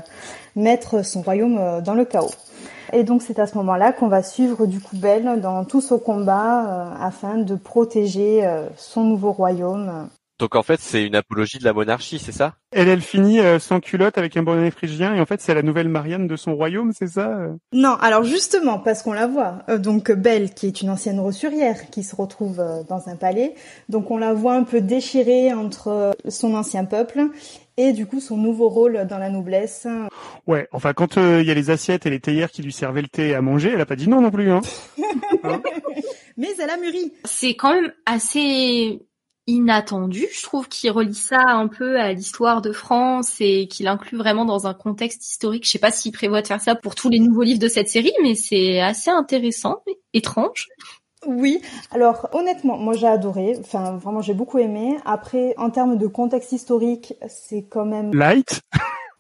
[0.56, 2.32] mettre son royaume euh, dans le chaos.
[2.94, 5.94] Et donc c'est à ce moment-là qu'on va suivre du coup Belle dans tout ce
[5.94, 8.46] combat afin de protéger
[8.76, 10.10] son nouveau royaume.
[10.42, 12.56] Donc en fait, c'est une apologie de la monarchie, c'est ça?
[12.72, 15.62] Elle, elle finit euh, sans culotte avec un bonnet phrygien et en fait c'est la
[15.62, 17.38] nouvelle Marianne de son royaume, c'est ça?
[17.74, 21.92] Non, alors justement, parce qu'on la voit, euh, donc Belle, qui est une ancienne ressurière,
[21.92, 23.54] qui se retrouve euh, dans un palais,
[23.88, 27.30] donc on la voit un peu déchirée entre euh, son ancien peuple
[27.78, 29.88] et du coup son nouveau rôle dans la noblesse.
[30.48, 33.02] Ouais, enfin quand euh, il y a les assiettes et les théières qui lui servaient
[33.02, 34.52] le thé à manger, elle a pas dit non non plus.
[34.52, 34.62] Hein?
[36.38, 37.14] Mais elle a mûri.
[37.26, 39.02] C'est quand même assez
[39.52, 44.18] inattendu, je trouve, qu'il relie ça un peu à l'histoire de France et qu'il inclut
[44.18, 45.66] vraiment dans un contexte historique.
[45.66, 47.90] Je sais pas s'il prévoit de faire ça pour tous les nouveaux livres de cette
[47.90, 49.84] série, mais c'est assez intéressant,
[50.14, 50.68] étrange.
[51.28, 51.62] Oui,
[51.92, 54.98] alors honnêtement, moi j'ai adoré, enfin vraiment j'ai beaucoup aimé.
[55.06, 58.14] Après, en termes de contexte historique, c'est quand même...
[58.14, 58.62] Light?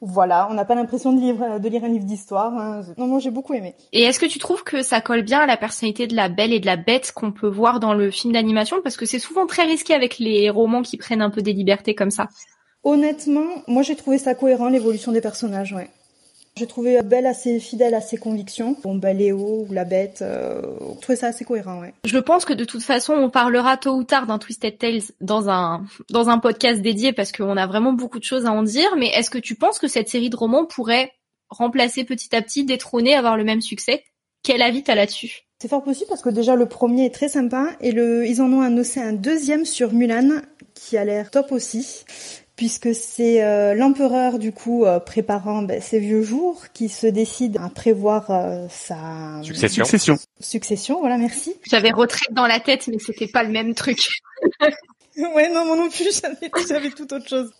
[0.03, 2.51] Voilà, on n'a pas l'impression de, lire- de lire un livre d'histoire.
[2.57, 2.81] hein.
[2.97, 3.75] Non, moi j'ai beaucoup aimé.
[3.93, 6.53] Et est-ce que tu trouves que ça colle bien à la personnalité de la belle
[6.53, 8.77] et de la bête qu'on peut voir dans le film d'animation?
[8.81, 11.93] Parce que c'est souvent très risqué avec les romans qui prennent un peu des libertés
[11.93, 12.29] comme ça.
[12.83, 15.87] Honnêtement, moi j'ai trouvé ça cohérent, l'évolution des personnages, ouais.
[16.61, 18.77] J'ai trouvé Belle assez fidèle à ses convictions.
[18.83, 20.61] Bon, bah Léo ou la bête, euh,
[20.93, 21.95] j'ai trouvé ça assez cohérent, ouais.
[22.05, 25.49] Je pense que de toute façon, on parlera tôt ou tard d'un Twisted Tales dans
[25.49, 28.95] un dans un podcast dédié parce qu'on a vraiment beaucoup de choses à en dire.
[28.95, 31.11] Mais est-ce que tu penses que cette série de romans pourrait
[31.49, 34.03] remplacer petit à petit, détrôner, avoir le même succès?
[34.43, 35.47] Quel avis t'as là-dessus?
[35.59, 38.53] C'est fort possible parce que déjà le premier est très sympa et le, ils en
[38.53, 40.41] ont annoncé un deuxième sur Mulan
[40.75, 42.03] qui a l'air top aussi.
[42.61, 47.57] Puisque c'est euh, l'empereur du coup euh, préparant ben, ses vieux jours qui se décide
[47.57, 49.83] à prévoir euh, sa Succession.
[49.83, 50.15] Succession.
[50.39, 50.99] succession.
[50.99, 51.55] Voilà, merci.
[51.67, 53.97] J'avais retraite dans la tête, mais c'était pas le même truc.
[55.17, 56.21] Ouais, non, moi non plus,
[56.69, 57.51] j'avais, tout autre chose.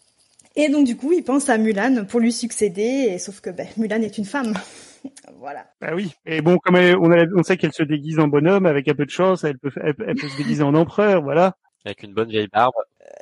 [0.56, 3.68] Et donc, du coup, il pense à Mulan pour lui succéder, et sauf que ben,
[3.78, 4.54] Mulan est une femme.
[5.40, 5.66] voilà.
[5.82, 6.12] Bah oui.
[6.28, 8.94] Et bon, comme elle- on, a- on sait qu'elle se déguise en bonhomme, avec un
[8.94, 11.56] peu de chance, elle peut, elle, elle peut se déguiser en empereur, voilà.
[11.86, 12.74] Avec une bonne vieille barbe.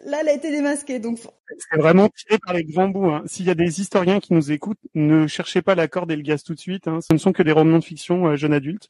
[0.05, 3.09] Là, elle a été démasquée, donc C'est vraiment tiré par les grands bouts.
[3.09, 3.23] Hein.
[3.25, 6.21] S'il y a des historiens qui nous écoutent, ne cherchez pas la corde et le
[6.21, 6.87] gaz tout de suite.
[6.87, 6.99] Hein.
[7.01, 8.87] Ce ne sont que des romans de fiction euh, jeunes adultes.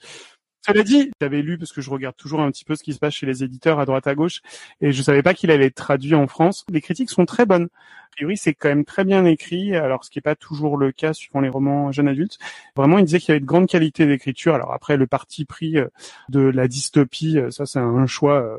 [0.61, 2.99] Cela dit, j'avais lu parce que je regarde toujours un petit peu ce qui se
[2.99, 4.41] passe chez les éditeurs à droite à gauche
[4.81, 6.65] et je savais pas qu'il allait être traduit en France.
[6.69, 7.69] Les critiques sont très bonnes.
[8.11, 10.91] A priori, c'est quand même très bien écrit, alors ce qui n'est pas toujours le
[10.91, 12.37] cas suivant les romans jeunes adultes.
[12.75, 14.55] Vraiment, il disait qu'il y avait de grandes qualités d'écriture.
[14.55, 15.87] Alors après, le parti pris euh,
[16.27, 18.57] de la dystopie, euh, ça c'est un choix euh,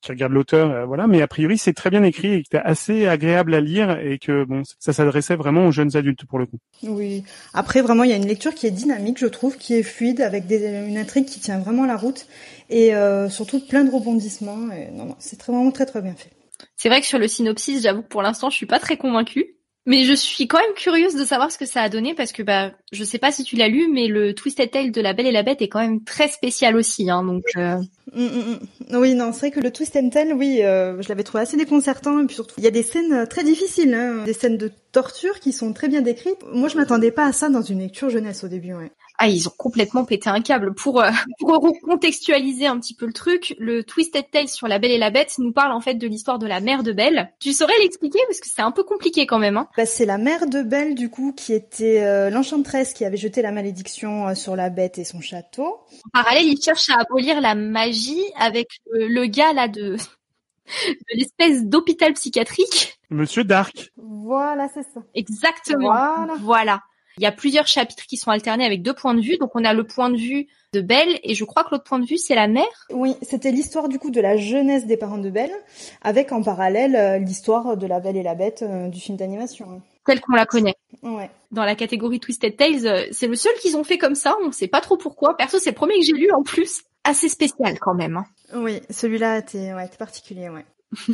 [0.00, 1.06] qui regarde l'auteur, voilà.
[1.06, 4.18] Mais a priori, c'est très bien écrit et que c'était assez agréable à lire et
[4.18, 6.58] que bon, ça s'adressait vraiment aux jeunes adultes pour le coup.
[6.82, 7.24] oui.
[7.54, 10.20] Après, vraiment, il y a une lecture qui est dynamique, je trouve, qui est fluide,
[10.20, 12.26] avec une intrigue qui tient vraiment la route,
[12.70, 14.70] et euh, surtout plein de rebondissements.
[14.72, 16.30] Et, non, non, c'est vraiment très, très bien fait.
[16.76, 19.56] C'est vrai que sur le synopsis, j'avoue que pour l'instant, je suis pas très convaincue.
[19.88, 22.42] Mais je suis quand même curieuse de savoir ce que ça a donné parce que
[22.42, 25.28] bah je sais pas si tu l'as lu, mais le Twisted Tale de La Belle
[25.28, 27.08] et la Bête est quand même très spécial aussi.
[27.08, 27.76] Hein, donc euh,
[28.14, 28.58] Mm, mm,
[28.90, 28.96] mm.
[28.96, 31.56] Oui, non, c'est vrai que le twist and tell, oui, euh, je l'avais trouvé assez
[31.56, 32.20] déconcertant.
[32.20, 34.70] Et puis surtout, il y a des scènes euh, très difficiles, hein, des scènes de
[34.92, 36.38] torture qui sont très bien décrites.
[36.52, 38.74] Moi, je m'attendais pas à ça dans une lecture jeunesse au début.
[38.74, 38.90] Ouais.
[39.18, 41.10] Ah ils ont complètement pété un câble pour euh,
[41.40, 43.54] pour recontextualiser un petit peu le truc.
[43.58, 46.38] Le Twisted Tale sur La Belle et la Bête nous parle en fait de l'histoire
[46.38, 47.32] de la mère de Belle.
[47.40, 48.18] Tu saurais l'expliquer?
[48.28, 49.56] Parce que c'est un peu compliqué quand même.
[49.56, 49.68] Hein.
[49.76, 53.42] Bah, c'est la mère de Belle, du coup, qui était euh, l'enchanteresse qui avait jeté
[53.42, 55.64] la malédiction euh, sur la bête et son château.
[55.64, 59.96] En parallèle, ils cherchent à abolir la magie avec le, le gars là de
[60.88, 62.98] de l'espèce d'hôpital psychiatrique.
[63.10, 63.92] Monsieur Dark.
[63.96, 65.00] Voilà, c'est ça.
[65.14, 65.88] Exactement.
[65.88, 66.34] Voilà.
[66.40, 66.82] Voilà.
[67.18, 69.36] Il y a plusieurs chapitres qui sont alternés avec deux points de vue.
[69.38, 71.98] Donc on a le point de vue de Belle et je crois que l'autre point
[71.98, 72.86] de vue c'est la mère.
[72.90, 75.52] Oui, c'était l'histoire du coup de la jeunesse des parents de Belle,
[76.02, 79.80] avec en parallèle euh, l'histoire de la Belle et la Bête euh, du film d'animation.
[80.04, 80.74] telle qu'on la connaît.
[81.02, 81.30] Ouais.
[81.52, 84.36] Dans la catégorie Twisted Tales, euh, c'est le seul qu'ils ont fait comme ça.
[84.44, 85.36] On sait pas trop pourquoi.
[85.36, 86.82] Perso, c'est le premier que j'ai lu en plus.
[87.04, 88.16] Assez spécial quand même.
[88.16, 88.24] hein.
[88.54, 90.66] Oui, celui-là ouais, était particulier, ouais.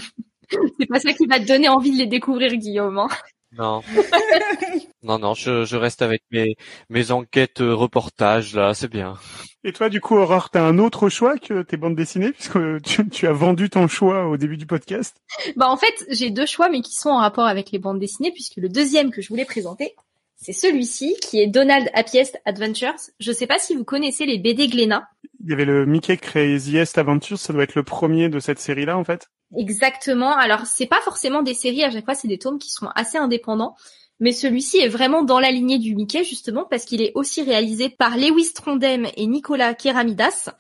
[0.81, 2.99] C'est pas ça qui va te donner envie de les découvrir, Guillaume.
[2.99, 3.09] hein.
[3.59, 3.83] Non.
[5.03, 6.57] non, non, je, je reste avec mes,
[6.89, 9.15] mes enquêtes euh, reportages, là, c'est bien.
[9.65, 13.09] Et toi, du coup, Aurore, t'as un autre choix que tes bandes dessinées, puisque tu,
[13.09, 15.17] tu as vendu ton choix au début du podcast?
[15.57, 18.33] Bah en fait, j'ai deux choix, mais qui sont en rapport avec les bandes dessinées,
[18.33, 19.95] puisque le deuxième que je voulais présenter,
[20.37, 22.97] c'est celui-ci qui est Donald Happiest Adventures.
[23.21, 25.09] Je sais pas si vous connaissez les BD Glénat.
[25.43, 28.97] Il y avait le Mickey Craziest Adventures, ça doit être le premier de cette série-là
[28.97, 29.29] en fait.
[29.57, 30.35] Exactement.
[30.37, 33.19] Alors c'est pas forcément des séries, à chaque fois c'est des tomes qui sont assez
[33.19, 33.75] indépendants.
[34.21, 37.89] Mais celui-ci est vraiment dans la lignée du Mickey justement parce qu'il est aussi réalisé
[37.89, 40.51] par Lewis Trondheim et Nicolas Keramidas.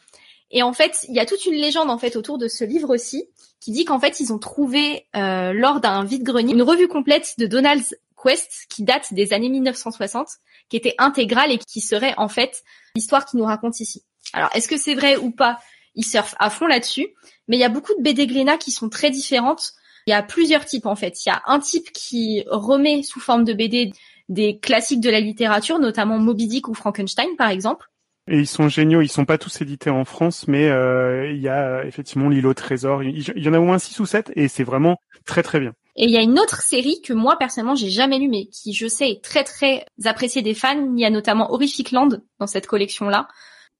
[0.50, 2.90] Et en fait, il y a toute une légende en fait autour de ce livre
[2.90, 3.28] aussi
[3.60, 7.46] qui dit qu'en fait ils ont trouvé euh, lors d'un vide-grenier une revue complète de
[7.46, 10.28] Donald's Quest qui date des années 1960,
[10.68, 12.62] qui était intégrale et qui serait en fait
[12.94, 14.02] l'histoire qui nous raconte ici.
[14.32, 15.58] Alors est-ce que c'est vrai ou pas?
[15.94, 17.08] Ils surfent à fond là-dessus,
[17.48, 19.72] mais il y a beaucoup de BD Glénat qui sont très différentes.
[20.06, 21.24] Il y a plusieurs types en fait.
[21.24, 23.92] Il y a un type qui remet sous forme de BD
[24.28, 27.86] des classiques de la littérature, notamment Moby Dick ou Frankenstein par exemple.
[28.28, 29.02] Et ils sont géniaux.
[29.02, 32.50] Ils sont pas tous édités en France, mais euh, il y a euh, effectivement l'îlot
[32.50, 33.02] au trésor.
[33.02, 35.72] Il y en a au moins six ou sept, et c'est vraiment très très bien.
[35.96, 38.72] Et il y a une autre série que moi personnellement j'ai jamais lue, mais qui
[38.72, 40.94] je sais est très très appréciée des fans.
[40.94, 42.08] Il y a notamment Horrific Land
[42.38, 43.28] dans cette collection là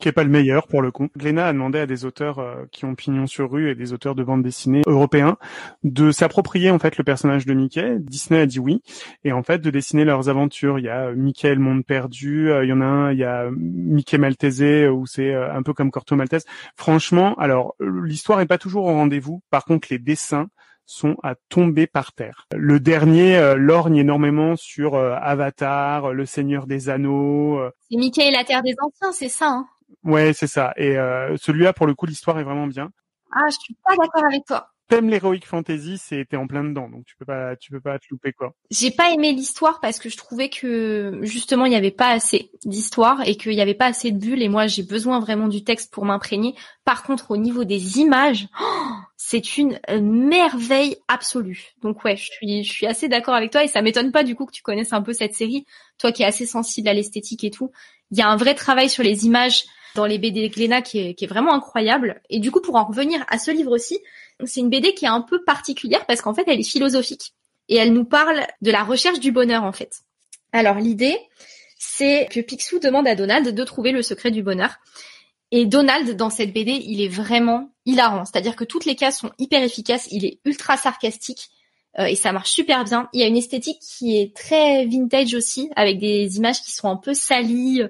[0.02, 1.08] qui est pas le meilleur pour le coup.
[1.16, 4.16] Glénat a demandé à des auteurs euh, qui ont pignon sur rue et des auteurs
[4.16, 5.38] de bande dessinée européens
[5.84, 7.98] de s'approprier en fait le personnage de Mickey.
[8.00, 8.82] Disney a dit oui
[9.22, 10.80] et en fait de dessiner leurs aventures.
[10.80, 13.18] Il y a euh, Mickey le monde perdu, euh, il y en a un, il
[13.18, 16.44] y a Mickey Maltese où c'est un peu comme Corto Maltese.
[16.74, 19.40] Franchement, alors l'histoire est pas toujours au rendez-vous.
[19.50, 20.48] Par contre, les dessins
[20.84, 22.48] sont à tomber par terre.
[22.56, 27.60] Le dernier lorgne énormément sur Avatar, Le Seigneur des Anneaux.
[27.88, 29.68] C'est Mickey et la Terre des Anciens, c'est ça hein?
[30.04, 30.72] Ouais, c'est ça.
[30.76, 32.90] Et euh, celui-là, pour le coup, l'histoire est vraiment bien.
[33.32, 34.68] Ah, je suis pas d'accord avec toi.
[34.88, 38.04] T'aimes l'heroic fantasy, c'était en plein dedans, donc tu peux pas, tu peux pas te
[38.10, 38.52] louper quoi.
[38.70, 42.50] J'ai pas aimé l'histoire parce que je trouvais que justement il y avait pas assez
[42.66, 45.64] d'histoire et qu'il y avait pas assez de bulles et moi j'ai besoin vraiment du
[45.64, 46.54] texte pour m'imprégner.
[46.84, 48.48] Par contre, au niveau des images,
[49.16, 51.70] c'est une merveille absolue.
[51.80, 54.34] Donc ouais, je suis, je suis assez d'accord avec toi et ça m'étonne pas du
[54.34, 55.64] coup que tu connaisses un peu cette série,
[55.96, 57.70] toi qui es assez sensible à l'esthétique et tout.
[58.10, 59.64] Il y a un vrai travail sur les images
[59.94, 62.20] dans les BD Glénat qui est, vraiment incroyable.
[62.30, 63.98] Et du coup, pour en revenir à ce livre aussi,
[64.44, 67.34] c'est une BD qui est un peu particulière parce qu'en fait, elle est philosophique
[67.68, 70.00] et elle nous parle de la recherche du bonheur en fait.
[70.52, 71.18] Alors l'idée,
[71.78, 74.76] c'est que Picsou demande à Donald de trouver le secret du bonheur.
[75.50, 78.24] Et Donald, dans cette BD, il est vraiment hilarant.
[78.24, 81.50] C'est-à-dire que toutes les cases sont hyper efficaces, il est ultra sarcastique
[81.98, 83.08] euh, et ça marche super bien.
[83.12, 86.88] Il y a une esthétique qui est très vintage aussi, avec des images qui sont
[86.88, 87.88] un peu salies,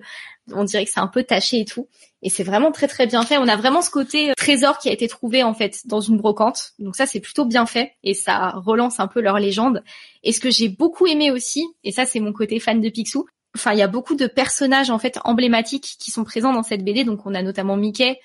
[0.50, 1.88] on dirait que c'est un peu taché et tout.
[2.22, 3.38] Et c'est vraiment très très bien fait.
[3.38, 6.16] On a vraiment ce côté euh, trésor qui a été trouvé en fait dans une
[6.16, 6.72] brocante.
[6.78, 9.82] Donc ça c'est plutôt bien fait et ça relance un peu leur légende.
[10.22, 13.26] Et ce que j'ai beaucoup aimé aussi, et ça c'est mon côté fan de Picsou,
[13.56, 16.84] enfin il y a beaucoup de personnages en fait emblématiques qui sont présents dans cette
[16.84, 17.04] BD.
[17.04, 18.18] Donc on a notamment Mickey,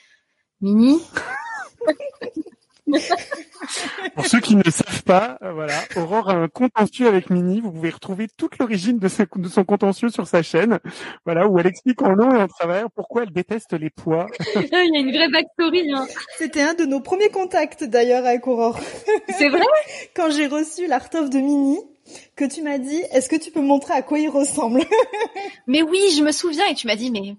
[0.61, 0.99] Minnie.
[4.15, 7.59] Pour ceux qui ne le savent pas, euh, voilà, Aurore a un contentieux avec Mini.
[7.59, 10.79] Vous pouvez retrouver toute l'origine de, son contentieux sur sa chaîne,
[11.25, 14.27] voilà, où elle explique en long et en travers pourquoi elle déteste les poids.
[14.55, 15.91] Il y a une vraie backstory.
[15.91, 16.07] Hein.
[16.37, 18.79] C'était un de nos premiers contacts d'ailleurs avec Aurore.
[19.37, 19.65] C'est vrai?
[20.15, 21.79] Quand j'ai reçu l'Art of de Mini,
[22.35, 24.81] que tu m'as dit, est-ce que tu peux montrer à quoi il ressemble?
[25.67, 27.35] Mais oui, je me souviens et tu m'as dit, mais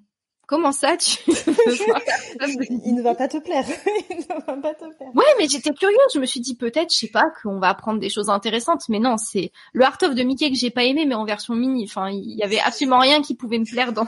[0.48, 3.66] Comment ça, tu Il ne va pas te plaire.
[4.10, 5.10] Il ne va pas te plaire.
[5.14, 5.98] Ouais, mais j'étais curieuse.
[6.14, 8.88] Je me suis dit peut-être, je sais pas, qu'on va apprendre des choses intéressantes.
[8.88, 11.54] Mais non, c'est le Art of de Mickey que j'ai pas aimé, mais en version
[11.54, 11.84] mini.
[11.84, 14.06] Enfin, il y avait absolument rien qui pouvait me plaire dans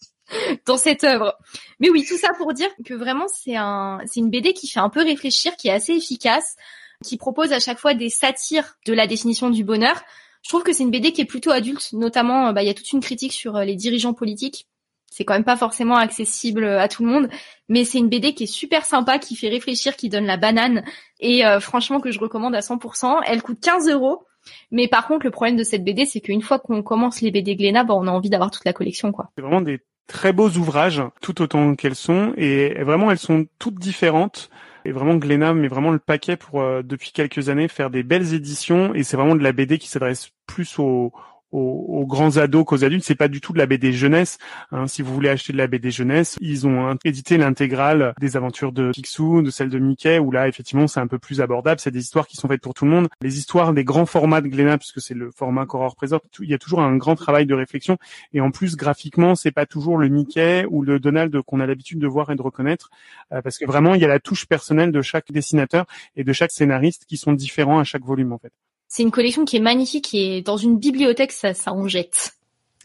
[0.66, 1.36] dans cette œuvre.
[1.80, 4.80] Mais oui, tout ça pour dire que vraiment c'est un c'est une BD qui fait
[4.80, 6.56] un peu réfléchir, qui est assez efficace,
[7.04, 10.00] qui propose à chaque fois des satires de la définition du bonheur.
[10.40, 12.74] Je trouve que c'est une BD qui est plutôt adulte, notamment bah, il y a
[12.74, 14.66] toute une critique sur euh, les dirigeants politiques
[15.14, 17.28] c'est quand même pas forcément accessible à tout le monde,
[17.68, 20.82] mais c'est une BD qui est super sympa, qui fait réfléchir, qui donne la banane,
[21.20, 23.20] et euh, franchement que je recommande à 100%.
[23.24, 24.26] Elle coûte 15 euros,
[24.72, 27.54] mais par contre le problème de cette BD, c'est qu'une fois qu'on commence les BD
[27.54, 29.30] Glénat, bah, on a envie d'avoir toute la collection, quoi.
[29.36, 33.78] C'est vraiment des très beaux ouvrages, tout autant qu'elles sont, et vraiment elles sont toutes
[33.78, 34.50] différentes.
[34.84, 38.34] Et vraiment Glénat met vraiment le paquet pour euh, depuis quelques années faire des belles
[38.34, 41.12] éditions, et c'est vraiment de la BD qui s'adresse plus aux
[41.54, 43.04] aux, grands ados qu'aux adultes.
[43.04, 44.38] C'est pas du tout de la BD jeunesse.
[44.72, 44.86] Hein.
[44.86, 48.90] Si vous voulez acheter de la BD jeunesse, ils ont édité l'intégrale des aventures de
[48.90, 51.80] Picsou, de celle de Mickey, où là effectivement c'est un peu plus abordable.
[51.80, 53.08] C'est des histoires qui sont faites pour tout le monde.
[53.22, 56.54] Les histoires des grands formats de Glénat, puisque c'est le format qu'Aurore présente, il y
[56.54, 57.96] a toujours un grand travail de réflexion.
[58.32, 61.98] Et en plus graphiquement, c'est pas toujours le Mickey ou le Donald qu'on a l'habitude
[61.98, 62.90] de voir et de reconnaître,
[63.32, 65.86] euh, parce que vraiment il y a la touche personnelle de chaque dessinateur
[66.16, 68.52] et de chaque scénariste qui sont différents à chaque volume en fait.
[68.96, 72.36] C'est une collection qui est magnifique et dans une bibliothèque, ça, ça en jette.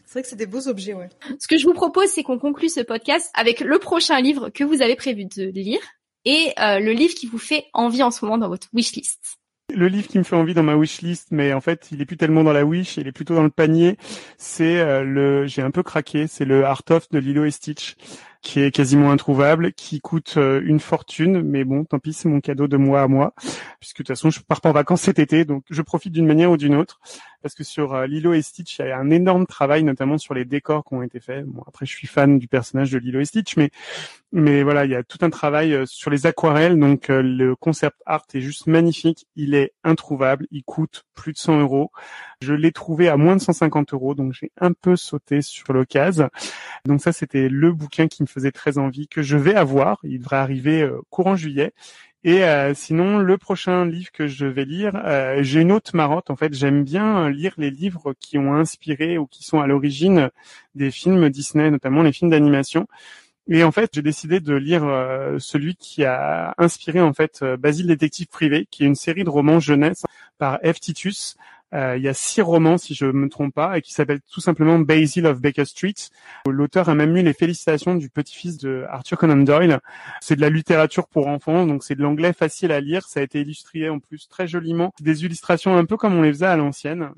[0.06, 1.08] C'est vrai que c'est des beaux objets, ouais.
[1.38, 4.64] Ce que je vous propose, c'est qu'on conclue ce podcast avec le prochain livre que
[4.64, 5.78] vous avez prévu de lire
[6.24, 9.38] et euh, le livre qui vous fait envie en ce moment dans votre wishlist.
[9.72, 12.16] Le livre qui me fait envie dans ma wishlist, mais en fait, il est plus
[12.16, 13.96] tellement dans la wish, il est plutôt dans le panier.
[14.36, 17.94] C'est euh, le, j'ai un peu craqué, c'est le Art of de Lilo et Stitch
[18.42, 22.40] qui est quasiment introuvable, qui coûte euh, une fortune, mais bon, tant pis, c'est mon
[22.40, 23.34] cadeau de moi à moi,
[23.80, 26.26] puisque de toute façon, je pars pas en vacances cet été, donc je profite d'une
[26.26, 27.00] manière ou d'une autre,
[27.42, 30.34] parce que sur euh, Lilo et Stitch, il y a un énorme travail, notamment sur
[30.34, 31.44] les décors qui ont été faits.
[31.46, 33.70] Bon, après, je suis fan du personnage de Lilo et Stitch, mais
[34.32, 37.96] mais voilà, il y a tout un travail euh, sur les aquarelles, donc le concept
[38.06, 41.90] art est juste magnifique, il est introuvable, il coûte plus de 100 euros.
[42.42, 46.30] Je l'ai trouvé à moins de 150 euros, donc j'ai un peu sauté sur l'occasion.
[46.86, 49.98] Donc ça, c'était le bouquin qui me faisait très envie, que je vais avoir.
[50.04, 51.72] Il devrait arriver euh, courant juillet.
[52.22, 56.30] Et euh, sinon, le prochain livre que je vais lire, euh, j'ai une autre marotte.
[56.30, 60.30] En fait, j'aime bien lire les livres qui ont inspiré ou qui sont à l'origine
[60.74, 62.86] des films Disney, notamment les films d'animation.
[63.48, 64.82] Et en fait, j'ai décidé de lire
[65.38, 69.58] celui qui a inspiré en fait Basile détective privé, qui est une série de romans
[69.58, 70.04] jeunesse
[70.38, 70.78] par F.
[70.78, 74.20] Titus, euh, il y a six romans, si je me trompe pas, et qui s'appelle
[74.32, 75.94] tout simplement Basil of Baker Street.
[76.46, 79.80] L'auteur a même eu les félicitations du petit-fils de Arthur Conan Doyle.
[80.20, 83.06] C'est de la littérature pour enfants, donc c'est de l'anglais facile à lire.
[83.06, 84.92] Ça a été illustré en plus très joliment.
[85.00, 87.10] Des illustrations un peu comme on les faisait à l'ancienne.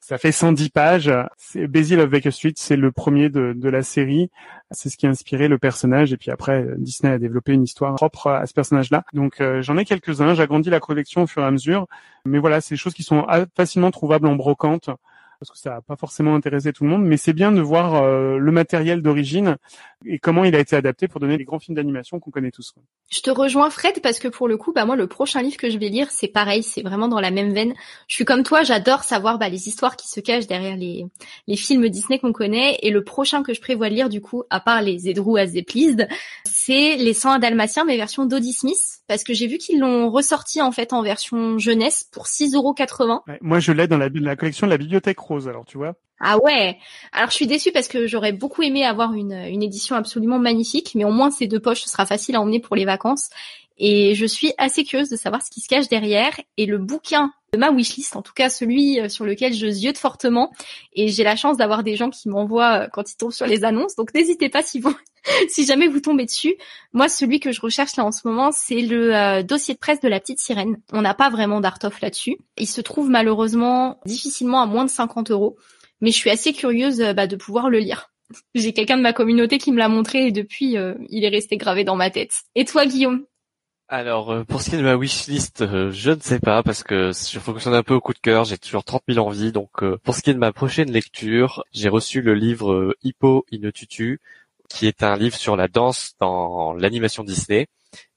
[0.00, 1.12] Ça fait 110 pages.
[1.54, 4.30] Basil of Baker Street, c'est le premier de, de la série.
[4.70, 6.12] C'est ce qui a inspiré le personnage.
[6.12, 9.04] Et puis après, Disney a développé une histoire propre à ce personnage-là.
[9.12, 10.34] Donc euh, j'en ai quelques-uns.
[10.34, 11.86] J'agrandis la collection au fur et à mesure.
[12.24, 13.26] Mais voilà, c'est des choses qui sont
[13.56, 14.90] facilement trouvables en brocante
[15.38, 17.94] parce que ça n'a pas forcément intéressé tout le monde, mais c'est bien de voir
[17.94, 19.56] euh, le matériel d'origine
[20.04, 22.74] et comment il a été adapté pour donner les grands films d'animation qu'on connaît tous.
[23.10, 25.70] Je te rejoins Fred parce que pour le coup, bah moi le prochain livre que
[25.70, 27.74] je vais lire, c'est pareil, c'est vraiment dans la même veine.
[28.08, 31.06] Je suis comme toi, j'adore savoir bah, les histoires qui se cachent derrière les
[31.46, 34.44] les films Disney qu'on connaît et le prochain que je prévois de lire du coup,
[34.50, 36.08] à part les Edrou as Pleased,
[36.44, 40.60] c'est les 101 Dalmatiens mais version d'Audie Smith parce que j'ai vu qu'ils l'ont ressorti
[40.60, 43.20] en fait en version jeunesse pour 6,80€.
[43.28, 45.18] Ouais, moi je l'ai dans la, la collection de la bibliothèque
[45.48, 45.94] alors tu vois.
[46.18, 46.78] Ah ouais.
[47.12, 50.92] Alors je suis déçue parce que j'aurais beaucoup aimé avoir une, une édition absolument magnifique,
[50.94, 53.28] mais au moins ces deux poches, ce sera facile à emmener pour les vacances.
[53.78, 56.38] Et je suis assez curieuse de savoir ce qui se cache derrière.
[56.56, 59.98] Et le bouquin de ma wishlist, en tout cas celui euh, sur lequel je ziote
[59.98, 60.52] fortement,
[60.92, 63.64] et j'ai la chance d'avoir des gens qui m'envoient euh, quand ils tombent sur les
[63.64, 63.96] annonces.
[63.96, 64.94] Donc n'hésitez pas si vous,
[65.48, 66.56] si jamais vous tombez dessus.
[66.92, 70.00] Moi, celui que je recherche là en ce moment, c'est le euh, dossier de presse
[70.00, 70.78] de la petite sirène.
[70.92, 72.38] On n'a pas vraiment d'art of là-dessus.
[72.56, 75.56] Il se trouve malheureusement difficilement à moins de 50 euros
[76.02, 78.10] mais je suis assez curieuse bah, de pouvoir le lire.
[78.54, 80.76] J'ai quelqu'un de ma communauté qui me l'a montré et depuis,
[81.08, 82.32] il est resté gravé dans ma tête.
[82.54, 83.24] Et toi, Guillaume?
[83.88, 87.12] Alors euh, pour ce qui est de ma wishlist, je ne sais pas parce que
[87.12, 89.52] je fonctionne un peu au coup de cœur, j'ai toujours 30 000 envies.
[89.52, 94.20] Donc pour ce qui est de ma prochaine lecture, j'ai reçu le livre Hippo Tutu,
[94.68, 97.68] qui est un livre sur la danse dans l'animation Disney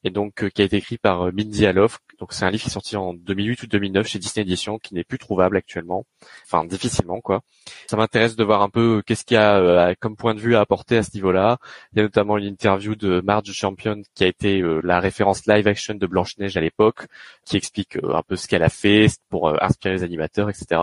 [0.04, 2.00] et donc euh, qui a été écrit par euh, Mindy Alof.
[2.20, 4.94] Donc c'est un livre qui est sorti en 2008 ou 2009 chez Disney Edition, qui
[4.94, 6.06] n'est plus trouvable actuellement,
[6.46, 7.42] enfin difficilement quoi.
[7.88, 10.56] Ça m'intéresse de voir un peu euh, qu'est-ce qu'il y a comme point de vue
[10.56, 11.58] à apporter à ce niveau-là.
[11.94, 15.68] Il y a notamment une interview de Marge Champion qui a été la référence live
[15.68, 17.08] action de Blanche Neige à l'époque,
[17.46, 20.82] qui explique un peu ce qu'elle a fait pour inspirer les animateurs, etc.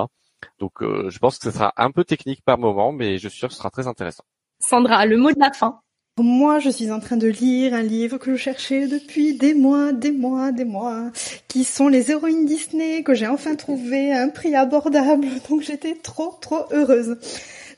[0.59, 3.49] Donc je pense que ce sera un peu technique par moment, mais je suis sûr
[3.49, 4.24] que ce sera très intéressant.
[4.59, 5.80] Sandra, le mot de la fin.
[6.19, 9.93] Moi, je suis en train de lire un livre que je cherchais depuis des mois,
[9.93, 11.11] des mois, des mois,
[11.47, 15.27] qui sont les héroïnes Disney que j'ai enfin trouvé à un prix abordable.
[15.51, 17.19] Donc j'étais trop, trop heureuse.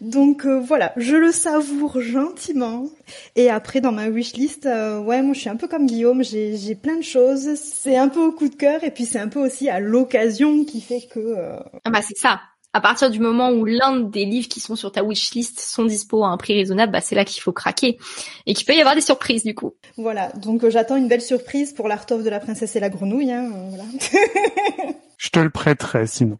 [0.00, 2.86] Donc euh, voilà, je le savoure gentiment.
[3.34, 6.76] Et après, dans ma wishlist, euh, ouais, moi je suis un peu comme Guillaume, j'ai
[6.76, 7.56] plein de choses.
[7.56, 10.64] C'est un peu au coup de cœur et puis c'est un peu aussi à l'occasion
[10.64, 11.18] qui fait que...
[11.18, 12.40] Euh, ah bah c'est ça,
[12.72, 16.22] à partir du moment où l'un des livres qui sont sur ta wishlist sont dispo
[16.24, 17.98] à un prix raisonnable, bah c'est là qu'il faut craquer
[18.46, 19.74] et qu'il peut y avoir des surprises du coup.
[19.96, 23.32] Voilà, donc euh, j'attends une belle surprise pour l'Art de la princesse et la grenouille.
[23.32, 23.84] Hein, euh, voilà.
[25.16, 26.38] je te le prêterai sinon.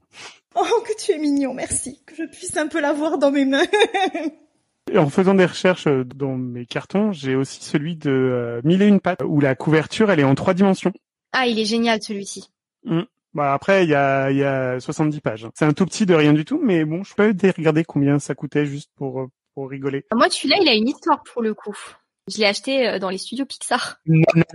[0.55, 3.67] Oh que tu es mignon, merci, que je puisse un peu l'avoir dans mes mains.
[4.91, 8.87] Et en faisant des recherches euh, dans mes cartons, j'ai aussi celui de Mille et
[8.87, 10.93] une pattes où la couverture elle est en trois dimensions.
[11.33, 12.51] Ah, il est génial celui-ci.
[12.85, 13.03] Mmh.
[13.39, 15.47] Bah après, il y a, y a 70 pages.
[15.55, 18.35] C'est un tout petit de rien du tout, mais bon, je peux regarder combien ça
[18.35, 20.05] coûtait juste pour, euh, pour rigoler.
[20.13, 21.77] Moi, celui-là, il a une histoire pour le coup.
[22.27, 24.01] Je l'ai acheté euh, dans les studios Pixar.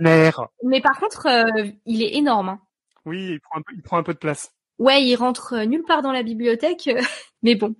[0.00, 0.48] Mère.
[0.64, 2.50] Mais par contre, euh, il est énorme.
[2.50, 2.60] Hein.
[3.06, 4.52] Oui, il prend, un peu, il prend un peu de place.
[4.78, 6.90] Ouais, il rentre nulle part dans la bibliothèque,
[7.42, 7.74] mais bon.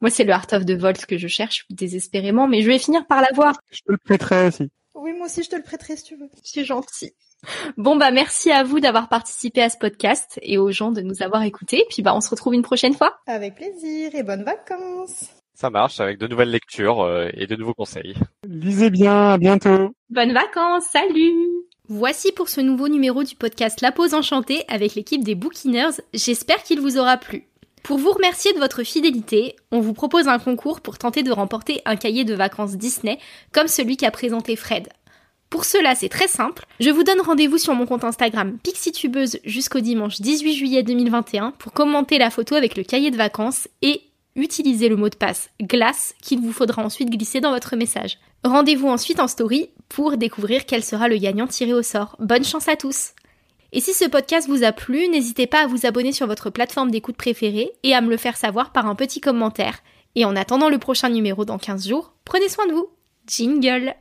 [0.00, 3.06] Moi, c'est le Art of the Vault que je cherche désespérément, mais je vais finir
[3.06, 3.60] par l'avoir.
[3.70, 4.68] Je te le prêterai aussi.
[4.94, 6.28] Oui, moi aussi, je te le prêterai si tu veux.
[6.42, 7.12] C'est gentil.
[7.76, 11.22] Bon bah merci à vous d'avoir participé à ce podcast et aux gens de nous
[11.22, 11.84] avoir écoutés.
[11.88, 13.18] Puis bah on se retrouve une prochaine fois.
[13.26, 15.30] Avec plaisir et bonnes vacances.
[15.54, 18.14] Ça marche avec de nouvelles lectures euh, et de nouveaux conseils.
[18.48, 19.94] Lisez bien, à bientôt.
[20.08, 21.34] Bonnes vacances, salut
[21.88, 26.00] Voici pour ce nouveau numéro du podcast La Pause Enchantée avec l'équipe des Bookiners.
[26.14, 27.46] J'espère qu'il vous aura plu.
[27.82, 31.82] Pour vous remercier de votre fidélité, on vous propose un concours pour tenter de remporter
[31.84, 33.18] un cahier de vacances Disney
[33.52, 34.88] comme celui qu'a présenté Fred.
[35.50, 36.64] Pour cela, c'est très simple.
[36.78, 41.72] Je vous donne rendez-vous sur mon compte Instagram PixieTubeuse jusqu'au dimanche 18 juillet 2021 pour
[41.72, 44.00] commenter la photo avec le cahier de vacances et
[44.36, 48.18] utiliser le mot de passe glace qu'il vous faudra ensuite glisser dans votre message.
[48.44, 52.16] Rendez-vous ensuite en story pour découvrir quel sera le gagnant tiré au sort.
[52.20, 53.10] Bonne chance à tous
[53.72, 56.92] Et si ce podcast vous a plu, n'hésitez pas à vous abonner sur votre plateforme
[56.92, 59.80] d'écoute préférée et à me le faire savoir par un petit commentaire.
[60.14, 62.88] Et en attendant le prochain numéro dans 15 jours, prenez soin de vous.
[63.26, 63.94] Jingle